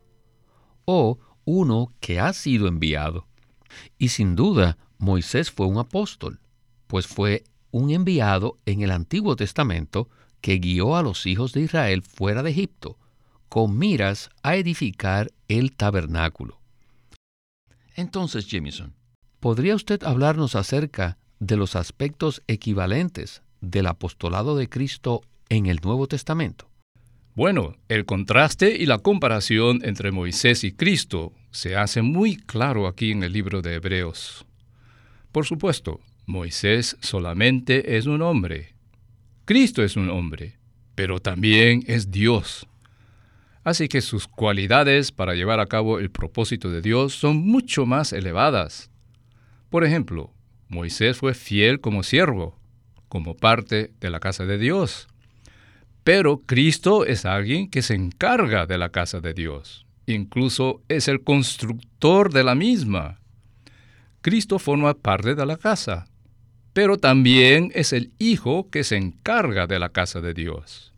o 0.86 1.18
uno 1.46 1.94
que 2.00 2.20
ha 2.20 2.34
sido 2.34 2.68
enviado. 2.68 3.26
Y 3.98 4.10
sin 4.10 4.36
duda, 4.36 4.78
Moisés 5.02 5.50
fue 5.50 5.66
un 5.66 5.80
apóstol, 5.80 6.40
pues 6.86 7.08
fue 7.08 7.44
un 7.72 7.90
enviado 7.90 8.60
en 8.68 8.82
el 8.82 8.92
Antiguo 8.92 9.36
Testamento 9.36 10.08
que 10.42 10.60
guió 10.60 10.96
a 10.96 11.02
los 11.02 11.26
hijos 11.26 11.54
de 11.54 11.62
Israel 11.62 12.04
fuera 12.04 12.44
de 12.44 12.52
Egipto, 12.52 13.00
con 13.50 13.80
miras 13.80 14.30
a 14.44 14.56
edificar 14.58 15.32
el 15.48 15.76
tabernáculo. 15.76 16.62
Entonces, 17.96 18.46
Jemison, 18.46 18.94
¿podría 19.40 19.74
usted 19.74 20.04
hablarnos 20.04 20.54
acerca 20.54 21.18
de 21.40 21.58
los 21.58 21.76
aspectos 21.76 22.44
equivalentes 22.46 23.42
del 23.60 23.88
apostolado 23.88 24.56
de 24.56 24.70
Cristo 24.70 25.24
en 25.50 25.66
el 25.66 25.80
Nuevo 25.84 26.06
Testamento? 26.08 26.70
Bueno, 27.34 27.76
el 27.88 28.06
contraste 28.06 28.76
y 28.78 28.86
la 28.86 29.00
comparación 29.00 29.80
entre 29.84 30.12
Moisés 30.12 30.64
y 30.64 30.74
Cristo 30.74 31.34
se 31.50 31.76
hace 31.76 32.04
muy 32.04 32.36
claro 32.36 32.86
aquí 32.86 33.12
en 33.12 33.24
el 33.24 33.34
libro 33.34 33.64
de 33.64 33.74
Hebreos. 33.74 34.46
Por 35.32 35.46
supuesto, 35.46 36.02
Moisés 36.26 36.98
solamente 37.02 37.98
es 37.98 38.06
un 38.06 38.22
hombre. 38.22 38.74
Cristo 39.46 39.84
es 39.84 39.96
un 39.96 40.10
hombre, 40.10 40.58
pero 40.96 41.20
también 41.20 41.84
es 41.88 42.12
Dios. 42.12 42.68
Así 43.64 43.88
que 43.88 44.02
sus 44.02 44.28
cualidades 44.28 45.12
para 45.12 45.36
llevar 45.36 45.60
a 45.60 45.68
cabo 45.68 46.00
el 46.00 46.10
propósito 46.10 46.70
de 46.70 46.82
Dios 46.82 47.14
son 47.14 47.38
mucho 47.38 47.86
más 47.86 48.12
elevadas. 48.12 48.90
Por 49.70 49.86
ejemplo, 49.86 50.34
Moisés 50.68 51.18
fue 51.18 51.34
fiel 51.34 51.80
como 51.80 52.04
siervo, 52.04 52.60
como 53.08 53.36
parte 53.36 53.92
de 54.00 54.10
la 54.10 54.20
casa 54.20 54.46
de 54.46 54.58
Dios. 54.58 55.08
Pero 56.04 56.42
Cristo 56.46 57.06
es 57.06 57.26
alguien 57.26 57.70
que 57.70 57.82
se 57.82 57.94
encarga 57.94 58.66
de 58.66 58.78
la 58.78 58.90
casa 58.90 59.22
de 59.22 59.34
Dios. 59.34 59.86
Incluso 60.08 60.82
es 60.90 61.08
el 61.08 61.24
constructor 61.24 62.34
de 62.34 62.44
la 62.44 62.56
misma. 62.56 63.21
Cristo 64.22 64.60
forma 64.60 64.94
parte 64.94 65.34
de 65.34 65.46
la 65.46 65.58
casa, 65.58 66.08
pero 66.74 66.98
también 66.98 67.72
es 67.74 67.92
el 67.92 68.12
Hijo 68.20 68.70
que 68.70 68.84
se 68.84 68.96
encarga 68.96 69.68
de 69.68 69.80
la 69.80 69.90
casa 69.90 70.22
de 70.22 70.34
Dios. 70.34 70.94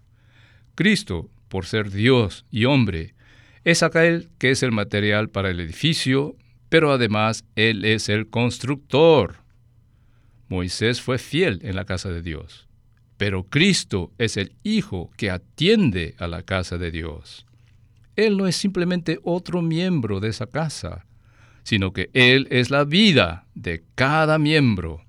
Cristo, 0.76 1.30
por 1.48 1.66
ser 1.66 1.90
Dios 1.90 2.46
y 2.52 2.66
hombre, 2.66 3.16
es 3.64 3.82
aquel 3.82 4.30
que 4.40 4.52
es 4.52 4.62
el 4.62 4.72
material 4.72 5.30
para 5.30 5.50
el 5.50 5.60
edificio, 5.60 6.36
pero 6.68 6.92
además 6.92 7.46
Él 7.56 7.86
es 7.86 8.10
el 8.10 8.28
constructor. 8.30 9.38
Moisés 10.50 11.02
fue 11.02 11.18
fiel 11.18 11.60
en 11.64 11.76
la 11.76 11.86
casa 11.86 12.10
de 12.10 12.22
Dios, 12.22 12.68
pero 13.18 13.44
Cristo 13.44 14.12
es 14.18 14.36
el 14.36 14.54
Hijo 14.64 15.12
que 15.16 15.32
atiende 15.32 16.16
a 16.18 16.28
la 16.28 16.42
casa 16.42 16.78
de 16.78 16.92
Dios. 16.92 17.46
Él 18.16 18.38
no 18.38 18.48
es 18.48 18.58
simplemente 18.58 19.20
otro 19.24 19.62
miembro 19.62 20.20
de 20.20 20.30
esa 20.30 20.46
casa, 20.46 21.06
sino 21.64 21.92
que 21.92 22.10
Él 22.14 22.48
es 22.52 22.70
la 22.70 22.84
vida 22.84 23.46
de 23.56 23.84
cada 23.96 24.38
miembro. 24.38 25.04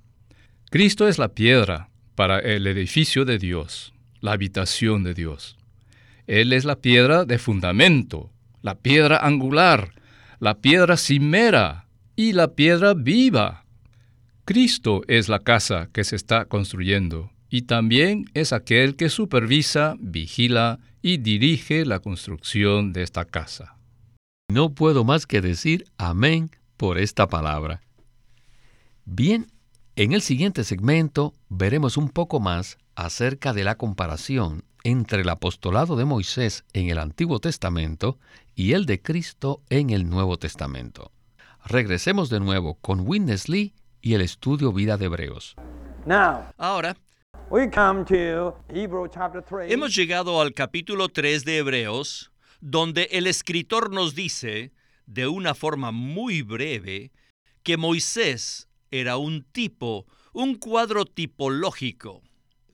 Cristo 0.70 1.08
es 1.08 1.18
la 1.18 1.28
piedra 1.28 1.90
para 2.14 2.38
el 2.38 2.66
edificio 2.66 3.24
de 3.24 3.38
Dios, 3.38 3.92
la 4.20 4.32
habitación 4.32 5.04
de 5.04 5.14
Dios. 5.14 5.56
Él 6.26 6.52
es 6.52 6.64
la 6.64 6.76
piedra 6.76 7.24
de 7.24 7.38
fundamento, 7.38 8.30
la 8.62 8.76
piedra 8.76 9.18
angular, 9.18 9.92
la 10.38 10.60
piedra 10.60 10.96
cimera 10.96 11.86
y 12.16 12.32
la 12.32 12.54
piedra 12.54 12.94
viva. 12.94 13.64
Cristo 14.44 15.02
es 15.08 15.28
la 15.28 15.40
casa 15.40 15.90
que 15.92 16.04
se 16.04 16.16
está 16.16 16.46
construyendo 16.46 17.30
y 17.50 17.62
también 17.62 18.26
es 18.34 18.52
aquel 18.52 18.96
que 18.96 19.10
supervisa, 19.10 19.96
vigila 20.00 20.80
y 21.02 21.18
dirige 21.18 21.84
la 21.84 22.00
construcción 22.00 22.92
de 22.92 23.02
esta 23.02 23.24
casa. 23.24 23.76
No 24.50 24.74
puedo 24.74 25.04
más 25.04 25.26
que 25.26 25.40
decir 25.40 25.84
amén 25.96 26.50
por 26.76 26.98
esta 26.98 27.28
palabra. 27.28 27.80
Bien, 29.04 29.50
en 29.96 30.12
el 30.12 30.22
siguiente 30.22 30.64
segmento 30.64 31.32
veremos 31.48 31.96
un 31.96 32.10
poco 32.10 32.40
más 32.40 32.78
acerca 32.94 33.52
de 33.52 33.64
la 33.64 33.76
comparación 33.76 34.64
entre 34.82 35.22
el 35.22 35.28
apostolado 35.30 35.96
de 35.96 36.04
Moisés 36.04 36.64
en 36.74 36.90
el 36.90 36.98
Antiguo 36.98 37.40
Testamento 37.40 38.18
y 38.54 38.72
el 38.72 38.84
de 38.84 39.00
Cristo 39.00 39.62
en 39.70 39.90
el 39.90 40.08
Nuevo 40.10 40.36
Testamento. 40.38 41.10
Regresemos 41.64 42.28
de 42.28 42.40
nuevo 42.40 42.74
con 42.74 43.00
Witness 43.00 43.48
Lee 43.48 43.72
y 44.02 44.12
el 44.12 44.20
estudio 44.20 44.72
Vida 44.72 44.98
de 44.98 45.06
Hebreos. 45.06 45.56
Ahora, 46.58 46.96
hemos 49.68 49.96
llegado 49.96 50.40
al 50.42 50.52
capítulo 50.52 51.08
3 51.08 51.44
de 51.46 51.58
Hebreos, 51.58 52.30
donde 52.64 53.10
el 53.12 53.26
escritor 53.26 53.92
nos 53.92 54.14
dice, 54.14 54.72
de 55.04 55.28
una 55.28 55.54
forma 55.54 55.90
muy 55.90 56.40
breve, 56.40 57.12
que 57.62 57.76
Moisés 57.76 58.68
era 58.90 59.18
un 59.18 59.42
tipo, 59.42 60.06
un 60.32 60.54
cuadro 60.54 61.04
tipológico. 61.04 62.22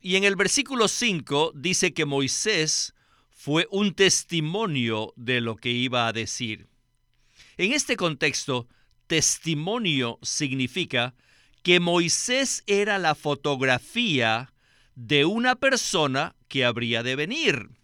Y 0.00 0.14
en 0.14 0.23
el 0.23 0.37
versículo 0.37 0.87
5 0.87 1.54
dice 1.56 1.92
que 1.92 2.04
Moisés 2.04 2.94
fue 3.30 3.66
un 3.73 3.92
testimonio 3.92 5.12
de 5.16 5.40
lo 5.40 5.56
que 5.56 5.70
iba 5.70 6.06
a 6.06 6.12
decir. 6.12 6.68
En 7.56 7.73
este 7.73 7.97
contexto, 7.97 8.68
testimonio 9.09 10.20
significa 10.23 11.16
que 11.64 11.80
Moisés 11.80 12.62
era 12.68 12.99
la 12.99 13.16
fotografía 13.16 14.52
de 14.94 15.25
una 15.25 15.56
persona 15.56 16.37
que 16.47 16.64
habría 16.64 17.02
de 17.02 17.16
venir. 17.16 17.79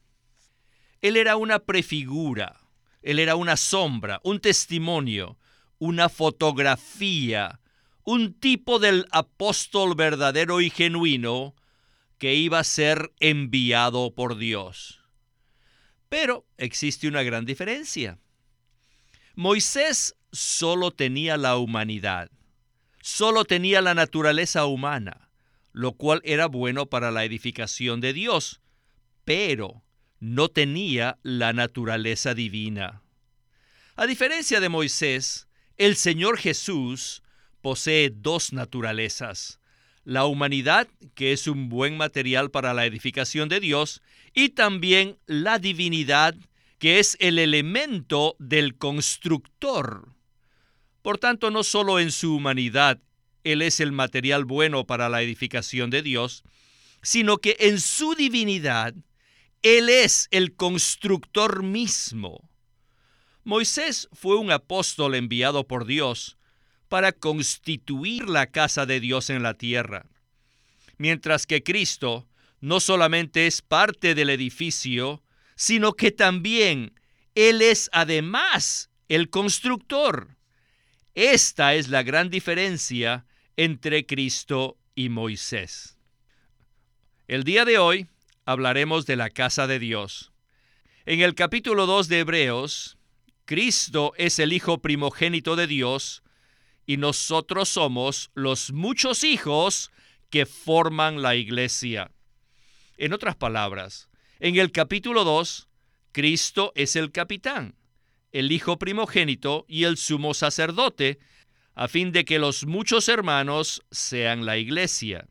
Él 1.07 1.17
era 1.17 1.37
una 1.37 1.61
prefigura, 1.61 2.61
él 3.01 3.21
era 3.21 3.37
una 3.37 3.57
sombra, 3.57 4.21
un 4.25 4.41
testimonio, 4.41 5.39
una 5.79 6.09
fotografía, 6.09 7.61
un 8.03 8.35
tipo 8.35 8.81
del 8.81 9.07
apóstol 9.13 9.95
verdadero 9.95 10.61
y 10.61 10.69
genuino 10.69 11.55
que 12.19 12.35
iba 12.35 12.59
a 12.59 12.65
ser 12.65 13.13
enviado 13.21 14.17
por 14.17 14.37
Dios. 14.37 15.01
Pero 16.09 16.45
existe 16.57 17.07
una 17.07 17.23
gran 17.23 17.45
diferencia. 17.45 18.19
Moisés 19.37 20.17
solo 20.33 20.91
tenía 20.91 21.37
la 21.37 21.57
humanidad, 21.57 22.33
solo 23.01 23.45
tenía 23.45 23.81
la 23.81 23.95
naturaleza 23.95 24.67
humana, 24.67 25.31
lo 25.71 25.93
cual 25.93 26.21
era 26.25 26.47
bueno 26.47 26.87
para 26.87 27.13
la 27.13 27.25
edificación 27.25 28.01
de 28.01 28.13
Dios, 28.13 28.61
pero 29.25 29.86
no 30.21 30.49
tenía 30.49 31.19
la 31.23 31.53
naturaleza 31.53 32.35
divina. 32.35 33.03
A 33.97 34.07
diferencia 34.07 34.61
de 34.61 34.69
Moisés, 34.69 35.49
el 35.77 35.97
Señor 35.97 36.39
Jesús 36.39 37.23
posee 37.61 38.11
dos 38.15 38.53
naturalezas, 38.53 39.61
la 40.05 40.25
humanidad, 40.25 40.87
que 41.15 41.33
es 41.33 41.49
un 41.49 41.69
buen 41.69 41.97
material 41.97 42.51
para 42.51 42.75
la 42.75 42.87
edificación 42.87 43.49
de 43.49 43.61
Dios, 43.61 44.03
y 44.35 44.51
también 44.51 45.19
la 45.27 45.59
divinidad, 45.59 46.37
que 46.79 46.99
es 46.99 47.17
el 47.21 47.39
elemento 47.39 48.37
del 48.39 48.77
constructor. 48.77 50.13
Por 51.03 51.19
tanto, 51.19 51.51
no 51.51 51.65
solo 51.65 51.99
en 51.99 52.13
su 52.13 52.37
humanidad 52.37 53.01
Él 53.45 53.63
es 53.63 53.81
el 53.81 53.93
material 53.93 54.45
bueno 54.45 54.87
para 54.87 55.09
la 55.09 55.23
edificación 55.23 55.89
de 55.91 56.03
Dios, 56.03 56.43
sino 57.03 57.39
que 57.39 57.57
en 57.61 57.81
su 57.81 58.15
divinidad 58.15 58.95
él 59.63 59.89
es 59.89 60.29
el 60.31 60.55
constructor 60.55 61.63
mismo. 61.63 62.49
Moisés 63.45 64.09
fue 64.13 64.37
un 64.37 64.51
apóstol 64.51 65.15
enviado 65.15 65.67
por 65.67 65.87
Dios 65.87 66.37
para 66.89 67.13
constituir 67.13 68.29
la 68.29 68.47
casa 68.47 68.87
de 68.87 69.01
Dios 69.01 69.31
en 69.31 69.43
la 69.43 69.55
tierra, 69.55 70.07
mientras 70.99 71.47
que 71.47 71.63
Cristo 71.63 72.29
no 72.61 72.81
solamente 72.81 73.47
es 73.47 73.63
parte 73.63 74.15
del 74.15 74.31
edificio, 74.31 75.23
sino 75.57 75.93
que 75.93 76.11
también 76.11 76.99
Él 77.35 77.63
es 77.63 77.89
además 77.93 78.91
el 79.09 79.31
constructor. 79.31 80.37
Esta 81.15 81.75
es 81.75 81.89
la 81.89 82.03
gran 82.03 82.31
diferencia 82.31 83.27
entre 83.57 84.07
Cristo 84.07 84.77
y 84.95 85.09
Moisés. 85.09 85.97
El 87.29 87.45
día 87.45 87.65
de 87.65 87.79
hoy 87.79 88.09
hablaremos 88.47 89.07
de 89.07 89.17
la 89.17 89.29
casa 89.29 89.67
de 89.67 89.81
Dios. 89.81 90.33
En 91.05 91.21
el 91.21 91.35
capítulo 91.35 91.85
2 91.87 92.09
de 92.09 92.21
Hebreos, 92.21 92.97
Cristo 93.45 94.13
es 94.17 94.39
el 94.39 94.53
Hijo 94.53 94.81
primogénito 94.81 95.57
de 95.57 95.67
Dios 95.67 96.23
y 96.87 96.97
nosotros 96.97 97.69
somos 97.69 98.31
los 98.35 98.73
muchos 98.73 99.25
hijos 99.25 99.91
que 100.31 100.47
forman 100.47 101.23
la 101.23 101.35
iglesia. 101.35 102.13
En 102.97 103.13
otras 103.13 103.35
palabras, 103.35 104.09
en 104.39 104.57
el 104.57 104.71
capítulo 104.71 105.25
2, 105.25 105.69
Cristo 106.13 106.73
es 106.77 106.95
el 106.95 107.11
capitán, 107.11 107.75
el 108.31 108.53
Hijo 108.53 108.79
primogénito 108.79 109.65
y 109.69 109.85
el 109.85 109.97
sumo 109.97 110.35
sacerdote, 110.35 111.19
a 111.75 111.89
fin 111.89 112.13
de 112.13 112.25
que 112.25 112.39
los 112.39 112.65
muchos 112.65 113.09
hermanos 113.09 113.83
sean 113.91 114.47
la 114.47 114.57
iglesia. 114.57 115.27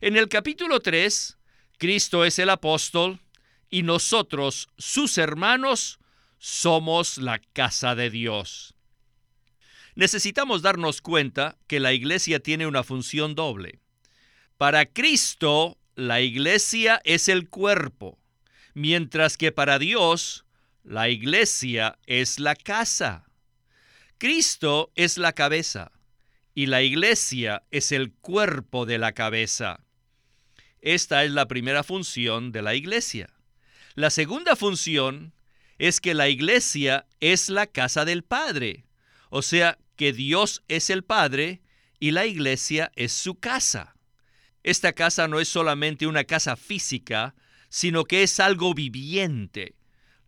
En 0.00 0.16
el 0.16 0.28
capítulo 0.28 0.80
3, 0.80 1.38
Cristo 1.78 2.24
es 2.24 2.38
el 2.38 2.50
apóstol 2.50 3.20
y 3.70 3.82
nosotros, 3.82 4.68
sus 4.78 5.18
hermanos, 5.18 5.98
somos 6.38 7.18
la 7.18 7.40
casa 7.52 7.94
de 7.94 8.10
Dios. 8.10 8.74
Necesitamos 9.94 10.62
darnos 10.62 11.00
cuenta 11.00 11.56
que 11.66 11.80
la 11.80 11.92
iglesia 11.92 12.40
tiene 12.40 12.66
una 12.66 12.82
función 12.82 13.34
doble. 13.34 13.80
Para 14.58 14.86
Cristo, 14.86 15.78
la 15.94 16.20
iglesia 16.20 17.00
es 17.04 17.28
el 17.28 17.48
cuerpo, 17.48 18.18
mientras 18.74 19.36
que 19.36 19.52
para 19.52 19.78
Dios, 19.78 20.44
la 20.82 21.08
iglesia 21.08 21.98
es 22.06 22.40
la 22.40 22.56
casa. 22.56 23.24
Cristo 24.18 24.90
es 24.96 25.18
la 25.18 25.32
cabeza 25.32 25.92
y 26.54 26.66
la 26.66 26.82
iglesia 26.82 27.62
es 27.70 27.92
el 27.92 28.12
cuerpo 28.12 28.86
de 28.86 28.98
la 28.98 29.12
cabeza. 29.12 29.83
Esta 30.84 31.24
es 31.24 31.30
la 31.30 31.48
primera 31.48 31.82
función 31.82 32.52
de 32.52 32.60
la 32.60 32.74
iglesia. 32.74 33.30
La 33.94 34.10
segunda 34.10 34.54
función 34.54 35.32
es 35.78 35.98
que 35.98 36.12
la 36.12 36.28
iglesia 36.28 37.06
es 37.20 37.48
la 37.48 37.66
casa 37.66 38.04
del 38.04 38.22
Padre, 38.22 38.84
o 39.30 39.40
sea, 39.40 39.78
que 39.96 40.12
Dios 40.12 40.62
es 40.68 40.90
el 40.90 41.02
Padre 41.02 41.62
y 42.00 42.10
la 42.10 42.26
iglesia 42.26 42.92
es 42.96 43.12
su 43.12 43.36
casa. 43.36 43.96
Esta 44.62 44.92
casa 44.92 45.26
no 45.26 45.40
es 45.40 45.48
solamente 45.48 46.06
una 46.06 46.24
casa 46.24 46.54
física, 46.54 47.34
sino 47.70 48.04
que 48.04 48.22
es 48.22 48.38
algo 48.38 48.74
viviente. 48.74 49.76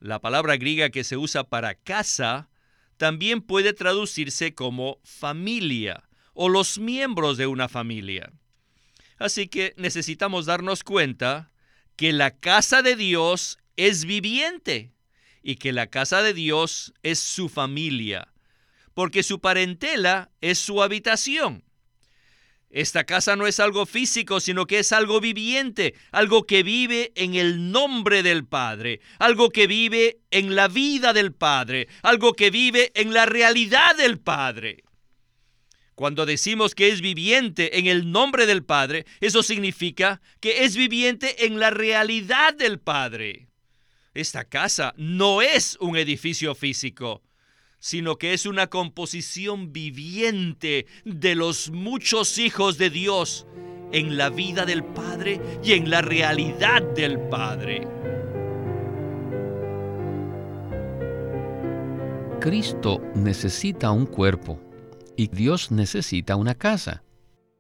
La 0.01 0.23
palabra 0.23 0.57
griega 0.57 0.89
que 0.89 1.05
se 1.05 1.19
usa 1.19 1.45
para 1.45 1.75
casa 1.75 2.49
también 2.97 3.43
puede 3.43 3.75
traducirse 3.75 4.55
como 4.55 5.01
familia 5.05 6.09
o 6.33 6.49
los 6.49 6.79
miembros 6.79 7.37
de 7.37 7.47
una 7.47 7.69
familia. 7.69 8.33
Así 9.19 9.49
que 9.49 9.75
necesitamos 9.77 10.47
darnos 10.47 10.85
cuenta 10.85 11.51
que 11.97 12.13
la 12.13 12.39
casa 12.39 12.83
de 12.83 12.97
Dios 12.97 13.59
es 13.77 14.05
viviente 14.05 14.93
y 15.43 15.57
que 15.57 15.73
la 15.73 15.87
casa 15.87 16.23
de 16.23 16.35
Dios 16.35 16.93
es 17.03 17.19
su 17.19 17.49
familia, 17.49 18.33
porque 18.95 19.23
su 19.23 19.41
parentela 19.41 20.31
es 20.41 20.59
su 20.59 20.83
habitación. 20.83 21.65
Esta 22.69 23.05
casa 23.05 23.37
no 23.37 23.47
es 23.47 23.61
algo 23.61 23.87
físico, 23.87 24.41
sino 24.41 24.67
que 24.67 24.81
es 24.81 24.93
algo 24.93 25.21
viviente, 25.21 25.95
algo 26.11 26.45
que 26.47 26.63
vive 26.63 27.13
en 27.15 27.35
el 27.35 27.71
nombre 27.71 28.23
del 28.23 28.45
Padre, 28.45 29.01
algo 29.19 29.51
que 29.51 29.67
vive 29.67 30.19
en 30.31 30.55
la 30.57 30.69
vida 30.69 31.13
del 31.13 31.33
Padre, 31.33 31.89
algo 32.03 32.35
que 32.35 32.51
vive 32.51 32.91
en 32.95 33.15
la 33.15 33.25
realidad 33.25 33.97
del 33.97 34.19
Padre. 34.19 34.83
Cuando 35.97 36.27
decimos 36.27 36.75
que 36.75 36.91
es 36.91 37.01
viviente 37.01 37.79
en 37.79 37.87
el 37.87 38.13
nombre 38.13 38.45
del 38.45 38.63
Padre, 38.63 39.07
eso 39.23 39.43
significa 39.43 40.21
que 40.41 40.65
es 40.65 40.77
viviente 40.77 41.47
en 41.47 41.59
la 41.59 41.71
realidad 41.71 42.55
del 42.55 42.79
Padre. 42.79 43.49
Esta 44.13 44.45
casa 44.45 44.93
no 44.99 45.41
es 45.41 45.79
un 45.81 45.97
edificio 45.97 46.55
físico, 46.55 47.23
sino 47.79 48.17
que 48.17 48.35
es 48.35 48.45
una 48.45 48.67
composición 48.67 49.73
viviente 49.73 50.85
de 51.07 51.35
los 51.35 51.71
muchos 51.71 52.37
hijos 52.37 52.77
de 52.77 52.91
Dios 52.91 53.47
en 53.91 54.19
la 54.19 54.29
vida 54.29 54.67
del 54.67 54.85
Padre 54.85 55.41
y 55.65 55.73
en 55.73 55.89
la 55.89 56.03
realidad 56.03 56.83
del 56.83 57.19
Padre. 57.19 57.89
Cristo 62.39 63.01
necesita 63.15 63.91
un 63.93 64.05
cuerpo 64.05 64.66
y 65.17 65.29
Dios 65.29 65.71
necesita 65.71 66.37
una 66.37 66.55
casa. 66.55 67.03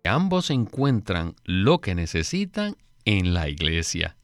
Ambos 0.04 0.50
encuentran 0.50 1.34
lo 1.44 1.80
que 1.80 1.94
necesitan 1.94 2.76
en 3.04 3.34
la 3.34 3.48
iglesia. 3.48 4.16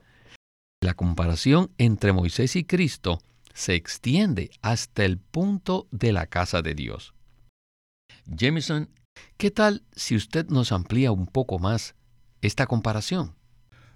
La 0.81 0.95
comparación 0.95 1.71
entre 1.79 2.13
Moisés 2.13 2.57
y 2.57 2.65
Cristo 2.65 3.21
se 3.55 3.75
extiende 3.75 4.51
hasta 4.63 5.05
el 5.05 5.19
punto 5.19 5.89
de 5.91 6.13
la 6.13 6.27
casa 6.27 6.63
de 6.63 6.75
Dios. 6.75 7.15
Jameson, 8.27 8.91
¿qué 9.37 9.51
tal 9.51 9.83
si 9.93 10.17
usted 10.17 10.47
nos 10.49 10.73
amplía 10.73 11.13
un 11.13 11.27
poco 11.27 11.59
más 11.59 11.95
esta 12.41 12.67
comparación? 12.67 13.35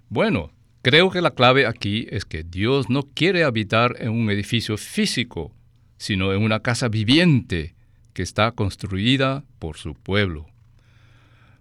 Bueno, 0.09 0.51
creo 0.81 1.09
que 1.09 1.21
la 1.21 1.31
clave 1.31 1.65
aquí 1.65 2.07
es 2.09 2.25
que 2.25 2.43
Dios 2.43 2.89
no 2.89 3.03
quiere 3.03 3.43
habitar 3.43 3.95
en 3.99 4.09
un 4.09 4.29
edificio 4.29 4.77
físico, 4.77 5.53
sino 5.97 6.33
en 6.33 6.43
una 6.43 6.61
casa 6.61 6.87
viviente 6.87 7.76
que 8.17 8.23
está 8.23 8.51
construida 8.53 9.43
por 9.59 9.77
su 9.77 9.93
pueblo. 9.93 10.47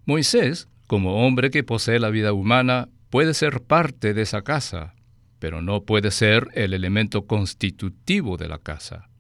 Moisés, 0.07 0.69
como 0.87 1.27
hombre 1.27 1.51
que 1.51 1.63
posee 1.63 2.01
la 2.01 2.09
vida 2.09 2.33
humana, 2.33 2.89
puede 3.11 3.35
ser 3.35 3.61
parte 3.61 4.15
de 4.15 4.23
esa 4.23 4.41
casa, 4.41 4.95
pero 5.39 5.61
no 5.61 5.83
puede 5.83 6.11
ser 6.11 6.49
el 6.55 6.73
elemento 6.73 7.27
constitutivo 7.27 8.39
de 8.39 8.49
la 8.49 8.59
casa. 8.59 9.11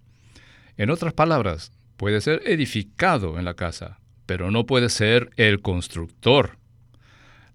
En 0.78 0.88
otras 0.88 1.12
palabras, 1.12 1.72
puede 1.98 2.22
ser 2.22 2.40
edificado 2.46 3.38
en 3.38 3.44
la 3.44 3.52
casa, 3.52 4.00
pero 4.24 4.50
no 4.50 4.64
puede 4.64 4.88
ser 4.88 5.28
el 5.36 5.60
constructor. 5.60 6.56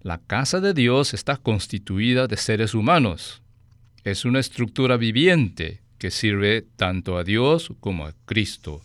La 0.00 0.18
casa 0.18 0.60
de 0.60 0.74
Dios 0.74 1.12
está 1.12 1.38
constituida 1.38 2.28
de 2.28 2.36
seres 2.36 2.72
humanos. 2.72 3.42
Es 4.04 4.24
una 4.24 4.38
estructura 4.38 4.96
viviente 4.96 5.80
que 5.98 6.12
sirve 6.12 6.62
tanto 6.76 7.18
a 7.18 7.24
Dios 7.24 7.72
como 7.80 8.06
a 8.06 8.14
Cristo. 8.26 8.80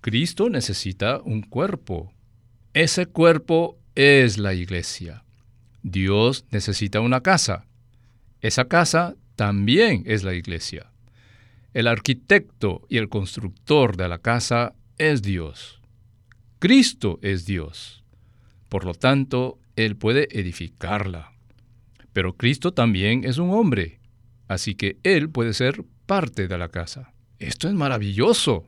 Cristo 0.00 0.48
necesita 0.48 1.20
un 1.22 1.42
cuerpo. 1.42 2.12
Ese 2.72 3.06
cuerpo 3.06 3.78
es 3.94 4.38
la 4.38 4.54
iglesia. 4.54 5.24
Dios 5.82 6.46
necesita 6.50 7.00
una 7.00 7.22
casa. 7.22 7.66
Esa 8.40 8.66
casa 8.66 9.16
también 9.36 10.02
es 10.06 10.22
la 10.22 10.34
iglesia. 10.34 10.90
El 11.74 11.86
arquitecto 11.86 12.86
y 12.88 12.96
el 12.96 13.08
constructor 13.08 13.96
de 13.96 14.08
la 14.08 14.18
casa 14.18 14.74
es 14.96 15.22
Dios. 15.22 15.80
Cristo 16.58 17.18
es 17.22 17.44
Dios. 17.44 18.02
Por 18.68 18.84
lo 18.84 18.94
tanto, 18.94 19.58
Él 19.76 19.96
puede 19.96 20.28
edificarla. 20.38 21.32
Pero 22.12 22.36
Cristo 22.36 22.72
también 22.72 23.24
es 23.24 23.38
un 23.38 23.50
hombre, 23.50 24.00
así 24.48 24.74
que 24.74 24.98
Él 25.02 25.30
puede 25.30 25.52
ser 25.52 25.84
parte 26.06 26.48
de 26.48 26.58
la 26.58 26.68
casa. 26.68 27.12
Esto 27.38 27.68
es 27.68 27.74
maravilloso. 27.74 28.66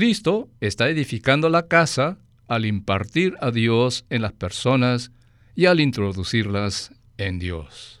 Cristo 0.00 0.48
está 0.60 0.88
edificando 0.88 1.50
la 1.50 1.68
casa 1.68 2.16
al 2.48 2.64
impartir 2.64 3.36
a 3.42 3.50
Dios 3.50 4.06
en 4.08 4.22
las 4.22 4.32
personas 4.32 5.12
y 5.54 5.66
al 5.66 5.78
introducirlas 5.78 6.90
en 7.18 7.38
Dios. 7.38 8.00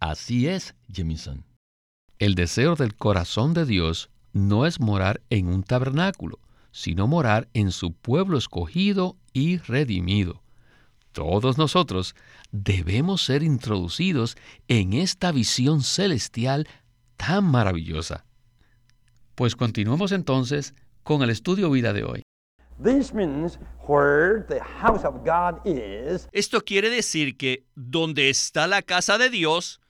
Así 0.00 0.48
es, 0.48 0.74
Jemison. 0.92 1.44
El 2.18 2.34
deseo 2.34 2.74
del 2.74 2.96
corazón 2.96 3.54
de 3.54 3.64
Dios 3.64 4.10
no 4.32 4.66
es 4.66 4.80
morar 4.80 5.22
en 5.30 5.46
un 5.46 5.62
tabernáculo, 5.62 6.40
sino 6.72 7.06
morar 7.06 7.48
en 7.54 7.70
su 7.70 7.92
pueblo 7.92 8.36
escogido 8.36 9.16
y 9.32 9.58
redimido. 9.58 10.42
Todos 11.12 11.58
nosotros 11.58 12.16
debemos 12.50 13.22
ser 13.22 13.44
introducidos 13.44 14.36
en 14.66 14.94
esta 14.94 15.30
visión 15.30 15.84
celestial 15.84 16.66
tan 17.16 17.44
maravillosa. 17.44 18.24
Pues 19.36 19.54
continuemos 19.54 20.10
entonces 20.10 20.74
con 21.02 21.22
el 21.22 21.30
estudio 21.30 21.70
vida 21.70 21.92
de 21.92 22.04
hoy. 22.04 22.22
Esto 26.32 26.64
quiere 26.64 26.88
decir 26.88 27.36
que 27.36 27.64
donde 27.74 28.30
está 28.30 28.66
la 28.66 28.80
casa 28.82 29.18
de 29.18 29.28
Dios, 29.28 29.80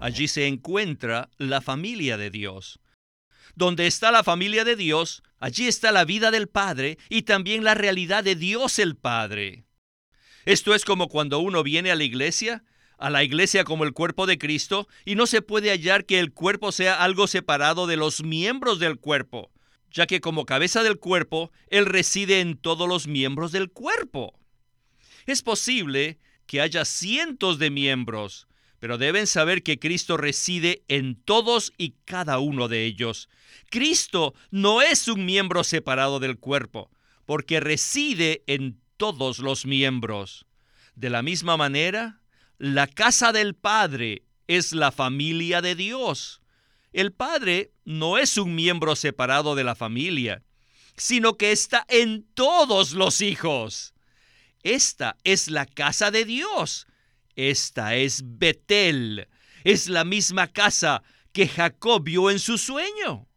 allí 0.00 0.28
se 0.28 0.46
encuentra 0.46 1.28
la 1.38 1.60
familia 1.60 2.16
de 2.16 2.30
Dios. 2.30 2.80
Donde 3.54 3.86
está 3.86 4.10
la 4.10 4.22
familia 4.22 4.64
de 4.64 4.76
Dios, 4.76 5.22
allí 5.38 5.66
está 5.66 5.92
la 5.92 6.04
vida 6.04 6.30
del 6.30 6.48
Padre 6.48 6.98
y 7.08 7.22
también 7.22 7.64
la 7.64 7.74
realidad 7.74 8.24
de 8.24 8.36
Dios 8.36 8.78
el 8.78 8.96
Padre. 8.96 9.64
Esto 10.44 10.74
es 10.74 10.84
como 10.84 11.08
cuando 11.08 11.40
uno 11.40 11.62
viene 11.62 11.90
a 11.90 11.96
la 11.96 12.04
iglesia 12.04 12.64
a 12.98 13.10
la 13.10 13.22
iglesia 13.24 13.64
como 13.64 13.84
el 13.84 13.92
cuerpo 13.92 14.26
de 14.26 14.38
Cristo 14.38 14.88
y 15.04 15.14
no 15.14 15.26
se 15.26 15.42
puede 15.42 15.70
hallar 15.70 16.04
que 16.04 16.18
el 16.18 16.32
cuerpo 16.32 16.72
sea 16.72 17.02
algo 17.02 17.26
separado 17.26 17.86
de 17.86 17.96
los 17.96 18.22
miembros 18.22 18.78
del 18.78 18.98
cuerpo, 18.98 19.50
ya 19.90 20.06
que 20.06 20.20
como 20.20 20.46
cabeza 20.46 20.82
del 20.82 20.98
cuerpo, 20.98 21.50
Él 21.68 21.86
reside 21.86 22.40
en 22.40 22.56
todos 22.56 22.88
los 22.88 23.06
miembros 23.06 23.52
del 23.52 23.70
cuerpo. 23.70 24.38
Es 25.26 25.42
posible 25.42 26.18
que 26.46 26.60
haya 26.60 26.84
cientos 26.84 27.58
de 27.58 27.70
miembros, 27.70 28.46
Pero 28.78 28.98
deben 28.98 29.26
saber 29.26 29.62
que 29.62 29.78
Cristo 29.78 30.18
reside 30.18 30.84
en 30.86 31.16
todos 31.16 31.72
y 31.78 31.94
cada 32.04 32.38
uno 32.38 32.68
de 32.68 32.84
ellos. 32.84 33.30
Cristo 33.70 34.34
no 34.50 34.82
es 34.82 35.08
un 35.08 35.24
miembro 35.24 35.64
separado 35.64 36.20
del 36.20 36.38
cuerpo, 36.38 36.90
porque 37.24 37.58
reside 37.58 38.44
en 38.46 38.78
todos 38.98 39.38
los 39.38 39.64
miembros. 39.64 40.44
De 40.94 41.08
la 41.08 41.22
misma 41.22 41.56
manera, 41.56 42.20
la 42.58 42.86
casa 42.86 43.32
del 43.32 43.54
Padre 43.54 44.22
es 44.46 44.72
la 44.72 44.92
familia 44.92 45.60
de 45.60 45.74
Dios. 45.74 46.40
El 46.92 47.12
Padre 47.12 47.72
no 47.84 48.16
es 48.16 48.38
un 48.38 48.54
miembro 48.54 48.96
separado 48.96 49.54
de 49.54 49.64
la 49.64 49.74
familia, 49.74 50.42
sino 50.96 51.36
que 51.36 51.52
está 51.52 51.84
en 51.88 52.24
todos 52.34 52.92
los 52.92 53.20
hijos. 53.20 53.92
Esta 54.62 55.16
es 55.24 55.48
la 55.48 55.66
casa 55.66 56.10
de 56.10 56.24
Dios. 56.24 56.86
Esta 57.34 57.94
es 57.96 58.22
Betel. 58.24 59.28
Es 59.64 59.88
la 59.88 60.04
misma 60.04 60.46
casa 60.46 61.02
que 61.32 61.48
Jacob 61.48 62.02
vio 62.02 62.30
en 62.30 62.38
su 62.38 62.56
sueño. 62.56 63.28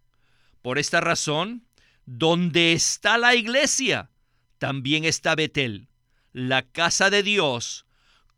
Por 0.62 0.80
esta 0.80 1.02
razón, 1.02 1.66
donde 2.06 2.72
está 2.72 3.18
la 3.18 3.36
iglesia, 3.36 4.10
también 4.58 5.04
está 5.04 5.36
Betel, 5.36 5.90
la 6.32 6.64
casa 6.64 7.10
de 7.10 7.24
Dios, 7.24 7.86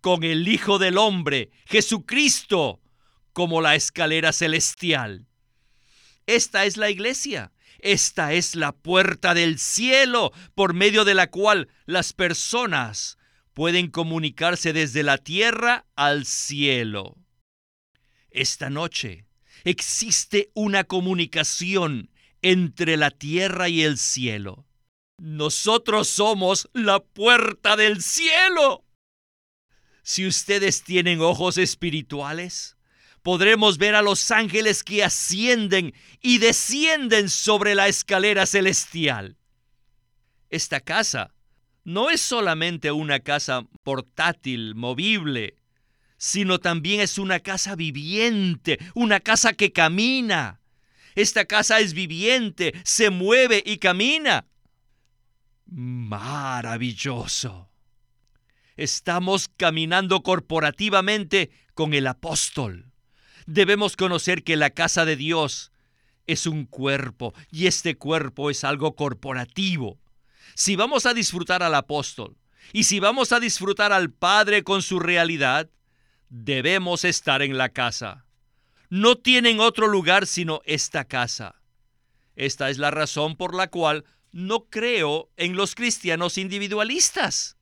con 0.01 0.23
el 0.23 0.47
Hijo 0.47 0.79
del 0.79 0.97
Hombre, 0.97 1.51
Jesucristo, 1.65 2.81
como 3.33 3.61
la 3.61 3.75
escalera 3.75 4.33
celestial. 4.33 5.27
Esta 6.25 6.65
es 6.65 6.77
la 6.77 6.89
iglesia. 6.89 7.51
Esta 7.79 8.33
es 8.33 8.55
la 8.55 8.73
puerta 8.73 9.33
del 9.33 9.57
cielo 9.57 10.31
por 10.53 10.73
medio 10.73 11.03
de 11.03 11.15
la 11.15 11.31
cual 11.31 11.67
las 11.85 12.13
personas 12.13 13.17
pueden 13.53 13.89
comunicarse 13.89 14.71
desde 14.71 15.01
la 15.03 15.17
tierra 15.17 15.85
al 15.95 16.25
cielo. 16.25 17.17
Esta 18.29 18.69
noche 18.69 19.25
existe 19.63 20.51
una 20.53 20.83
comunicación 20.83 22.11
entre 22.41 22.97
la 22.97 23.11
tierra 23.11 23.67
y 23.67 23.81
el 23.81 23.97
cielo. 23.97 24.65
Nosotros 25.17 26.07
somos 26.07 26.69
la 26.73 26.99
puerta 26.99 27.75
del 27.75 28.01
cielo. 28.01 28.85
Si 30.03 30.25
ustedes 30.25 30.83
tienen 30.83 31.21
ojos 31.21 31.57
espirituales, 31.57 32.75
podremos 33.21 33.77
ver 33.77 33.95
a 33.95 34.01
los 34.01 34.31
ángeles 34.31 34.83
que 34.83 35.03
ascienden 35.03 35.93
y 36.21 36.39
descienden 36.39 37.29
sobre 37.29 37.75
la 37.75 37.87
escalera 37.87 38.45
celestial. 38.45 39.37
Esta 40.49 40.79
casa 40.79 41.33
no 41.83 42.09
es 42.09 42.21
solamente 42.21 42.91
una 42.91 43.19
casa 43.19 43.65
portátil, 43.83 44.75
movible, 44.75 45.55
sino 46.17 46.59
también 46.59 47.01
es 47.01 47.17
una 47.17 47.39
casa 47.39 47.75
viviente, 47.75 48.79
una 48.93 49.19
casa 49.19 49.53
que 49.53 49.71
camina. 49.71 50.59
Esta 51.15 51.45
casa 51.45 51.79
es 51.79 51.93
viviente, 51.93 52.73
se 52.83 53.09
mueve 53.09 53.63
y 53.65 53.77
camina. 53.77 54.45
Maravilloso. 55.65 57.70
Estamos 58.81 59.47
caminando 59.47 60.23
corporativamente 60.23 61.51
con 61.75 61.93
el 61.93 62.07
apóstol. 62.07 62.91
Debemos 63.45 63.95
conocer 63.95 64.43
que 64.43 64.55
la 64.55 64.71
casa 64.71 65.05
de 65.05 65.15
Dios 65.15 65.71
es 66.25 66.47
un 66.47 66.65
cuerpo 66.65 67.35
y 67.51 67.67
este 67.67 67.95
cuerpo 67.95 68.49
es 68.49 68.63
algo 68.63 68.95
corporativo. 68.95 69.99
Si 70.55 70.75
vamos 70.75 71.05
a 71.05 71.13
disfrutar 71.13 71.61
al 71.61 71.75
apóstol 71.75 72.37
y 72.73 72.85
si 72.85 72.99
vamos 72.99 73.31
a 73.33 73.39
disfrutar 73.39 73.93
al 73.93 74.09
Padre 74.09 74.63
con 74.63 74.81
su 74.81 74.99
realidad, 74.99 75.69
debemos 76.29 77.05
estar 77.05 77.43
en 77.43 77.59
la 77.59 77.69
casa. 77.69 78.25
No 78.89 79.15
tienen 79.15 79.59
otro 79.59 79.85
lugar 79.85 80.25
sino 80.25 80.61
esta 80.65 81.05
casa. 81.05 81.61
Esta 82.35 82.71
es 82.71 82.79
la 82.79 82.89
razón 82.89 83.35
por 83.35 83.53
la 83.53 83.67
cual 83.67 84.05
no 84.31 84.65
creo 84.71 85.29
en 85.37 85.55
los 85.55 85.75
cristianos 85.75 86.39
individualistas. 86.39 87.57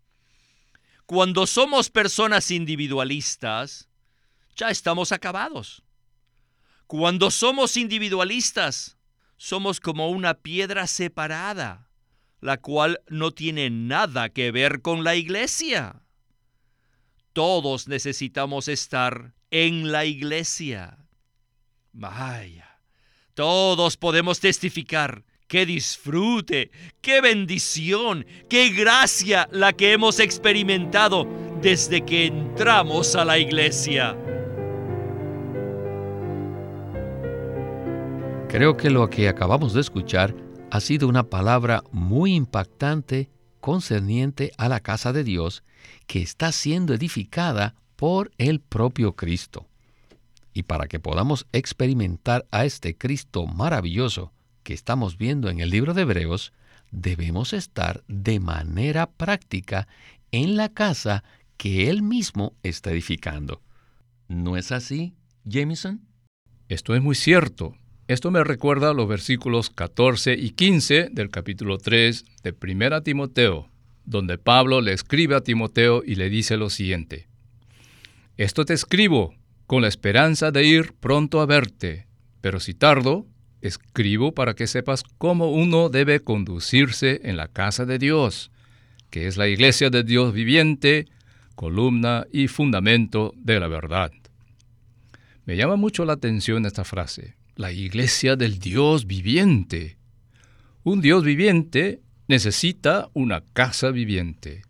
Cuando 1.10 1.48
somos 1.48 1.89
personas 1.89 2.52
individualistas, 2.52 3.89
ya 4.56 4.69
estamos 4.69 5.12
acabados. 5.12 5.82
Cuando 6.86 7.32
somos 7.32 7.78
individualistas, 7.78 8.95
somos 9.36 9.80
como 9.80 10.12
una 10.12 10.36
piedra 10.36 10.86
separada 10.86 11.89
la 12.41 12.58
cual 12.58 13.02
no 13.08 13.32
tiene 13.32 13.72
nada 13.72 14.30
que 14.30 14.52
ver 14.52 14.84
con 14.84 15.04
la 15.04 15.15
iglesia. 15.15 16.04
Todos 17.34 17.88
necesitamos 17.88 18.67
estar 18.67 19.34
en 19.50 19.91
la 19.91 20.06
iglesia. 20.06 21.08
Vaya, 21.91 22.84
todos 23.34 23.98
podemos 23.98 24.39
testificar 24.39 25.26
qué 25.50 25.66
disfrute, 25.66 26.72
qué 27.02 27.20
bendición, 27.22 28.26
qué 28.48 28.70
gracia 28.70 29.50
la 29.52 29.74
que 29.74 29.92
hemos 29.92 30.20
experimentado 30.20 31.28
desde 31.60 32.06
que 32.06 32.28
entramos 32.28 33.16
a 33.16 33.26
la 33.26 33.40
iglesia. 33.40 34.16
Creo 38.48 38.78
que 38.78 38.90
lo 38.92 39.10
que 39.10 39.28
acabamos 39.28 39.74
de 39.74 39.82
escuchar 39.82 40.36
ha 40.72 40.80
sido 40.80 41.08
una 41.08 41.24
palabra 41.24 41.84
muy 41.92 42.36
impactante 42.36 43.30
concerniente 43.60 44.52
a 44.58 44.70
la 44.70 44.80
casa 44.80 45.14
de 45.14 45.24
Dios 45.24 45.64
que 46.06 46.22
está 46.22 46.52
siendo 46.52 46.94
edificada 46.94 47.76
por 47.96 48.32
el 48.38 48.60
propio 48.60 49.16
Cristo. 49.16 49.68
Y 50.54 50.64
para 50.64 50.88
que 50.88 51.00
podamos 51.00 51.48
experimentar 51.54 52.46
a 52.52 52.66
este 52.66 52.96
Cristo 52.96 53.48
maravilloso 53.48 54.32
que 54.63 54.74
estamos 54.74 55.17
viendo 55.17 55.50
en 55.50 55.60
el 55.60 55.69
libro 55.69 55.93
de 55.93 56.04
Hebreos, 56.04 56.54
debemos 56.91 57.54
estar 57.54 58.04
de 58.08 58.39
manera 58.39 59.10
práctica 59.10 59.88
en 60.32 60.56
la 60.56 60.69
casa 60.69 61.24
que 61.58 61.89
Él 61.89 62.02
mismo 62.02 62.54
está 62.63 62.91
edificando. 62.91 63.62
¿No 64.28 64.58
es 64.58 64.72
así, 64.72 65.13
Jameson? 65.43 66.02
Esto 66.67 66.95
es 66.95 67.02
muy 67.02 67.15
cierto. 67.15 67.76
Esto 68.08 68.32
me 68.32 68.43
recuerda 68.43 68.93
los 68.93 69.08
versículos 69.08 69.69
14 69.69 70.34
y 70.34 70.52
15 70.52 71.10
del 71.12 71.30
capítulo 71.30 71.78
3 71.78 72.26
de 72.43 72.56
1 72.60 73.04
Timoteo, 73.04 73.69
donde 74.06 74.38
Pablo 74.38 74.82
le 74.82 74.93
escribe 74.93 75.36
a 75.36 75.41
Timoteo 75.41 76.02
y 76.06 76.15
le 76.15 76.30
dice 76.30 76.58
lo 76.58 76.69
siguiente. 76.69 77.28
Esto 78.38 78.65
te 78.65 78.74
escribo 78.74 79.36
con 79.67 79.82
la 79.82 79.88
esperanza 79.88 80.52
de 80.52 80.63
ir 80.63 80.93
pronto 80.93 81.41
a 81.41 81.45
verte, 81.45 82.08
pero 82.41 82.60
si 82.60 82.74
tardo, 82.74 83.28
escribo 83.62 84.34
para 84.34 84.54
que 84.54 84.67
sepas 84.67 85.04
cómo 85.17 85.52
uno 85.52 85.89
debe 85.89 86.19
conducirse 86.19 87.22
en 87.24 87.38
la 87.38 87.48
casa 87.48 87.86
de 87.86 88.00
Dios, 88.00 88.52
que 89.10 89.28
es 89.28 89.38
la 89.38 89.48
iglesia 89.48 89.89
de 89.89 90.04
Dios 90.04 90.34
viviente, 90.34 91.08
columna 91.56 92.26
y 92.32 92.48
fundamento 92.48 93.34
de 93.38 93.60
la 93.60 93.67
verdad. 93.67 94.12
Me 95.45 95.58
llama 95.58 95.76
mucho 95.76 96.06
la 96.06 96.13
atención 96.13 96.65
esta 96.65 96.84
frase 96.84 97.39
la 97.60 97.74
iglesia 97.74 98.38
del 98.38 98.58
Dios 98.58 99.06
viviente. 99.06 99.98
Un 100.84 101.02
Dios 101.02 101.26
viviente 101.26 102.00
necesita 102.30 103.10
una 103.12 103.43
casa 103.52 103.91
viviente. 103.91 104.62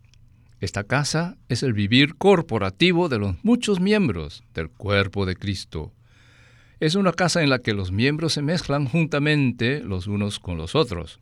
Esta 0.60 0.82
casa 0.82 1.38
es 1.48 1.62
el 1.62 1.72
vivir 1.72 2.16
corporativo 2.16 3.08
de 3.08 3.20
los 3.20 3.44
muchos 3.44 3.78
miembros 3.78 4.42
del 4.54 4.70
cuerpo 4.70 5.24
de 5.24 5.36
Cristo. 5.36 5.92
Es 6.80 6.94
una 6.96 7.12
casa 7.12 7.42
en 7.42 7.50
la 7.50 7.60
que 7.60 7.74
los 7.74 7.92
miembros 7.92 8.32
se 8.32 8.42
mezclan 8.42 8.86
juntamente 8.86 9.82
los 9.84 10.06
unos 10.06 10.40
con 10.40 10.56
los 10.56 10.74
otros, 10.74 11.20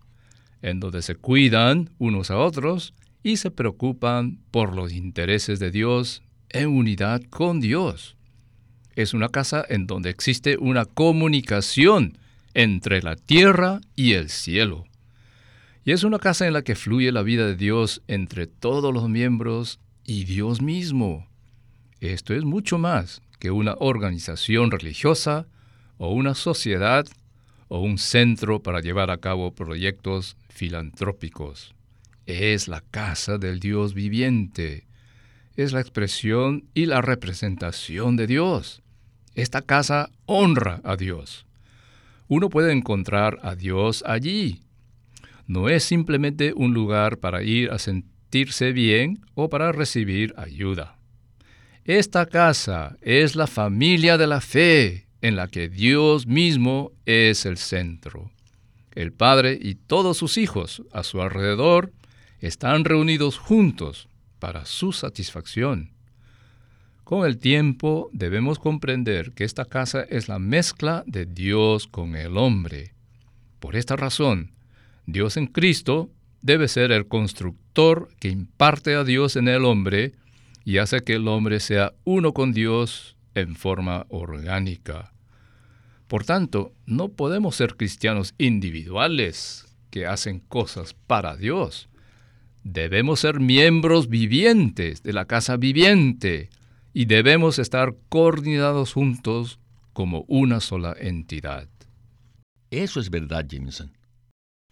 en 0.62 0.80
donde 0.80 1.02
se 1.02 1.16
cuidan 1.16 1.90
unos 1.98 2.30
a 2.30 2.38
otros 2.38 2.94
y 3.22 3.36
se 3.36 3.50
preocupan 3.50 4.38
por 4.50 4.74
los 4.74 4.92
intereses 4.92 5.58
de 5.58 5.70
Dios 5.70 6.22
en 6.48 6.68
unidad 6.68 7.22
con 7.28 7.60
Dios 7.60 8.16
es 8.98 9.14
una 9.14 9.28
casa 9.28 9.64
en 9.68 9.86
donde 9.86 10.10
existe 10.10 10.56
una 10.58 10.84
comunicación 10.84 12.18
entre 12.52 13.00
la 13.00 13.14
tierra 13.14 13.80
y 13.94 14.14
el 14.14 14.28
cielo. 14.28 14.86
Y 15.84 15.92
es 15.92 16.02
una 16.02 16.18
casa 16.18 16.48
en 16.48 16.52
la 16.52 16.62
que 16.62 16.74
fluye 16.74 17.12
la 17.12 17.22
vida 17.22 17.46
de 17.46 17.54
Dios 17.54 18.02
entre 18.08 18.48
todos 18.48 18.92
los 18.92 19.08
miembros 19.08 19.78
y 20.02 20.24
Dios 20.24 20.60
mismo. 20.60 21.28
Esto 22.00 22.34
es 22.34 22.42
mucho 22.42 22.76
más 22.76 23.22
que 23.38 23.50
una 23.50 23.74
organización 23.78 24.70
religiosa 24.70 25.46
o 25.98 26.12
una 26.12 26.34
sociedad 26.34 27.06
o 27.68 27.80
un 27.80 27.98
centro 27.98 28.62
para 28.62 28.80
llevar 28.80 29.10
a 29.10 29.18
cabo 29.18 29.52
proyectos 29.52 30.36
filantrópicos. 30.48 31.74
Es 32.26 32.68
la 32.68 32.82
casa 32.90 33.38
del 33.38 33.60
Dios 33.60 33.94
viviente. 33.94 34.86
Es 35.56 35.72
la 35.72 35.80
expresión 35.80 36.64
y 36.74 36.86
la 36.86 37.00
representación 37.00 38.16
de 38.16 38.26
Dios. 38.26 38.82
Esta 39.34 39.62
casa 39.62 40.10
honra 40.26 40.80
a 40.84 40.96
Dios. 40.96 41.46
Uno 42.28 42.50
puede 42.50 42.72
encontrar 42.72 43.38
a 43.42 43.54
Dios 43.54 44.04
allí. 44.06 44.62
No 45.46 45.68
es 45.68 45.84
simplemente 45.84 46.52
un 46.54 46.74
lugar 46.74 47.18
para 47.18 47.42
ir 47.42 47.70
a 47.70 47.78
sentirse 47.78 48.72
bien 48.72 49.20
o 49.34 49.48
para 49.48 49.72
recibir 49.72 50.34
ayuda. 50.36 50.97
Esta 51.88 52.26
casa 52.26 52.98
es 53.00 53.34
la 53.34 53.46
familia 53.46 54.18
de 54.18 54.26
la 54.26 54.42
fe 54.42 55.06
en 55.22 55.36
la 55.36 55.48
que 55.48 55.70
Dios 55.70 56.26
mismo 56.26 56.92
es 57.06 57.46
el 57.46 57.56
centro. 57.56 58.30
El 58.94 59.14
Padre 59.14 59.58
y 59.58 59.76
todos 59.76 60.18
sus 60.18 60.36
hijos 60.36 60.82
a 60.92 61.02
su 61.02 61.22
alrededor 61.22 61.90
están 62.40 62.84
reunidos 62.84 63.38
juntos 63.38 64.10
para 64.38 64.66
su 64.66 64.92
satisfacción. 64.92 65.92
Con 67.04 67.24
el 67.24 67.38
tiempo 67.38 68.10
debemos 68.12 68.58
comprender 68.58 69.32
que 69.32 69.44
esta 69.44 69.64
casa 69.64 70.02
es 70.02 70.28
la 70.28 70.38
mezcla 70.38 71.04
de 71.06 71.24
Dios 71.24 71.86
con 71.86 72.16
el 72.16 72.36
hombre. 72.36 72.92
Por 73.60 73.76
esta 73.76 73.96
razón, 73.96 74.52
Dios 75.06 75.38
en 75.38 75.46
Cristo 75.46 76.10
debe 76.42 76.68
ser 76.68 76.92
el 76.92 77.08
constructor 77.08 78.10
que 78.20 78.28
imparte 78.28 78.94
a 78.94 79.04
Dios 79.04 79.36
en 79.36 79.48
el 79.48 79.64
hombre 79.64 80.12
y 80.68 80.76
hace 80.76 81.00
que 81.00 81.14
el 81.14 81.26
hombre 81.28 81.60
sea 81.60 81.94
uno 82.04 82.34
con 82.34 82.52
Dios 82.52 83.16
en 83.32 83.56
forma 83.56 84.04
orgánica. 84.10 85.14
Por 86.08 86.26
tanto, 86.26 86.74
no 86.84 87.08
podemos 87.08 87.56
ser 87.56 87.74
cristianos 87.74 88.34
individuales 88.36 89.64
que 89.88 90.04
hacen 90.04 90.40
cosas 90.40 90.92
para 90.92 91.38
Dios. 91.38 91.88
Debemos 92.64 93.20
ser 93.20 93.40
miembros 93.40 94.10
vivientes 94.10 95.02
de 95.02 95.14
la 95.14 95.24
casa 95.24 95.56
viviente 95.56 96.50
y 96.92 97.06
debemos 97.06 97.58
estar 97.58 97.96
coordinados 98.10 98.92
juntos 98.92 99.60
como 99.94 100.26
una 100.28 100.60
sola 100.60 100.94
entidad. 101.00 101.66
Eso 102.70 103.00
es 103.00 103.08
verdad, 103.08 103.46
Jameson. 103.48 103.96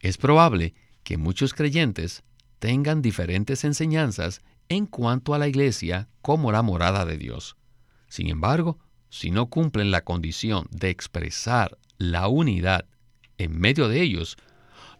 Es 0.00 0.18
probable 0.18 0.74
que 1.04 1.16
muchos 1.16 1.54
creyentes 1.54 2.22
tengan 2.58 3.00
diferentes 3.00 3.64
enseñanzas 3.64 4.42
en 4.68 4.86
cuanto 4.86 5.34
a 5.34 5.38
la 5.38 5.48
iglesia 5.48 6.08
como 6.22 6.52
la 6.52 6.62
morada 6.62 7.04
de 7.04 7.18
Dios. 7.18 7.56
Sin 8.08 8.28
embargo, 8.28 8.78
si 9.08 9.30
no 9.30 9.46
cumplen 9.46 9.90
la 9.90 10.02
condición 10.02 10.66
de 10.70 10.90
expresar 10.90 11.78
la 11.98 12.28
unidad 12.28 12.84
en 13.38 13.58
medio 13.58 13.88
de 13.88 14.02
ellos, 14.02 14.36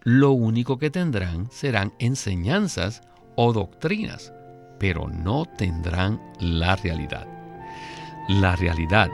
lo 0.03 0.33
único 0.33 0.79
que 0.79 0.91
tendrán 0.91 1.51
serán 1.51 1.93
enseñanzas 1.99 3.03
o 3.35 3.53
doctrinas, 3.53 4.33
pero 4.79 5.09
no 5.09 5.45
tendrán 5.59 6.21
la 6.39 6.77
realidad. 6.77 7.27
La 8.29 8.57
realidad 8.57 9.11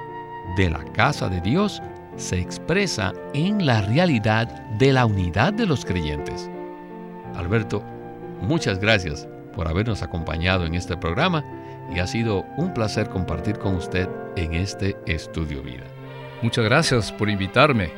de 0.57 0.71
la 0.71 0.85
casa 0.93 1.29
de 1.29 1.41
Dios 1.41 1.81
se 2.17 2.39
expresa 2.39 3.13
en 3.33 3.65
la 3.65 3.81
realidad 3.83 4.49
de 4.79 4.93
la 4.93 5.07
unidad 5.07 5.53
de 5.53 5.67
los 5.67 5.85
creyentes. 5.85 6.51
Alberto, 7.35 7.83
muchas 8.43 8.79
gracias 8.79 9.27
por 9.53 9.69
habernos 9.69 10.03
acompañado 10.03 10.67
en 10.67 10.75
este 10.75 10.97
programa 10.97 11.45
y 11.95 11.99
ha 11.99 12.07
sido 12.07 12.45
un 12.57 12.73
placer 12.75 13.09
compartir 13.09 13.59
con 13.59 13.75
usted 13.77 14.09
en 14.37 14.55
este 14.55 14.97
estudio 15.07 15.63
vida. 15.63 15.85
Muchas 16.43 16.65
gracias 16.65 17.13
por 17.13 17.29
invitarme. 17.31 17.93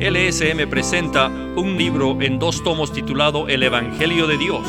LSM 0.00 0.68
presenta 0.68 1.28
un 1.28 1.78
libro 1.78 2.20
en 2.20 2.38
dos 2.38 2.62
tomos 2.62 2.92
titulado 2.92 3.48
El 3.48 3.62
Evangelio 3.62 4.26
de 4.26 4.36
Dios 4.36 4.66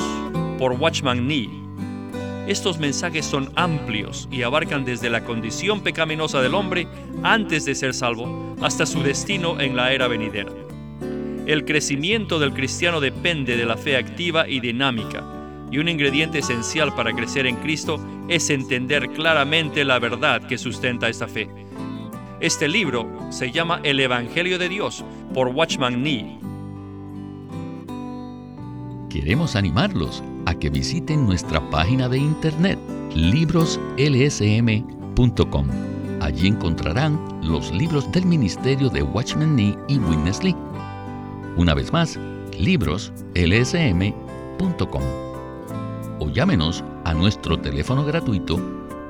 por 0.58 0.74
Watchman 0.74 1.28
Nee 1.28 1.65
estos 2.48 2.78
mensajes 2.78 3.26
son 3.26 3.52
amplios 3.56 4.28
y 4.32 4.44
abarcan 4.44 4.86
desde 4.86 5.10
la 5.10 5.24
condición 5.24 5.82
pecaminosa 5.82 6.42
del 6.42 6.54
hombre 6.54 6.88
antes 7.24 7.66
de 7.66 7.74
ser 7.74 7.94
salvo 7.94 8.56
hasta 8.62 8.86
su 8.86 9.02
destino 9.02 9.60
en 9.60 9.76
la 9.76 9.92
era 9.94 10.08
venidera. 10.08 10.52
El 11.48 11.66
crecimiento 11.66 12.40
del 12.40 12.54
cristiano 12.54 13.00
depende 13.02 13.58
de 13.58 13.66
la 13.66 13.78
fe 13.78 13.98
activa 13.98 14.48
y 14.48 14.60
dinámica, 14.60 15.24
y 15.72 15.80
un 15.80 15.90
ingrediente 15.90 16.40
esencial 16.40 16.94
para 16.94 17.14
crecer 17.14 17.48
en 17.48 17.56
Cristo 17.58 18.00
es 18.28 18.50
entender 18.50 19.10
claramente 19.10 19.84
la 19.84 19.98
verdad 20.00 20.48
que 20.48 20.58
sustenta 20.58 21.10
esta 21.10 21.28
fe. 21.28 21.50
Este 22.40 22.68
libro 22.68 23.08
se 23.32 23.52
llama 23.52 23.80
El 23.84 24.00
Evangelio 24.00 24.60
de 24.60 24.70
Dios 24.70 25.04
por 25.34 25.48
Watchman 25.48 26.04
Nee. 26.04 26.40
Queremos 29.10 29.56
animarlos 29.56 30.24
a 30.46 30.54
que 30.54 30.70
visiten 30.70 31.26
nuestra 31.26 31.62
página 31.70 32.10
de 32.10 32.18
internet 32.18 32.78
libroslsm.com. 33.14 35.68
Allí 36.22 36.48
encontrarán 36.48 37.20
los 37.44 37.72
libros 37.72 38.12
del 38.12 38.26
ministerio 38.26 38.90
de 38.90 39.04
Watchman 39.04 39.56
Nee 39.56 39.78
y 39.88 39.98
Witness 39.98 40.44
Lee. 40.44 40.58
Una 41.58 41.74
vez 41.74 41.94
más, 41.94 42.20
libroslsm.com. 42.58 45.04
O 46.20 46.30
llámenos 46.30 46.84
a 47.04 47.14
nuestro 47.14 47.60
teléfono 47.60 48.06
gratuito 48.06 48.58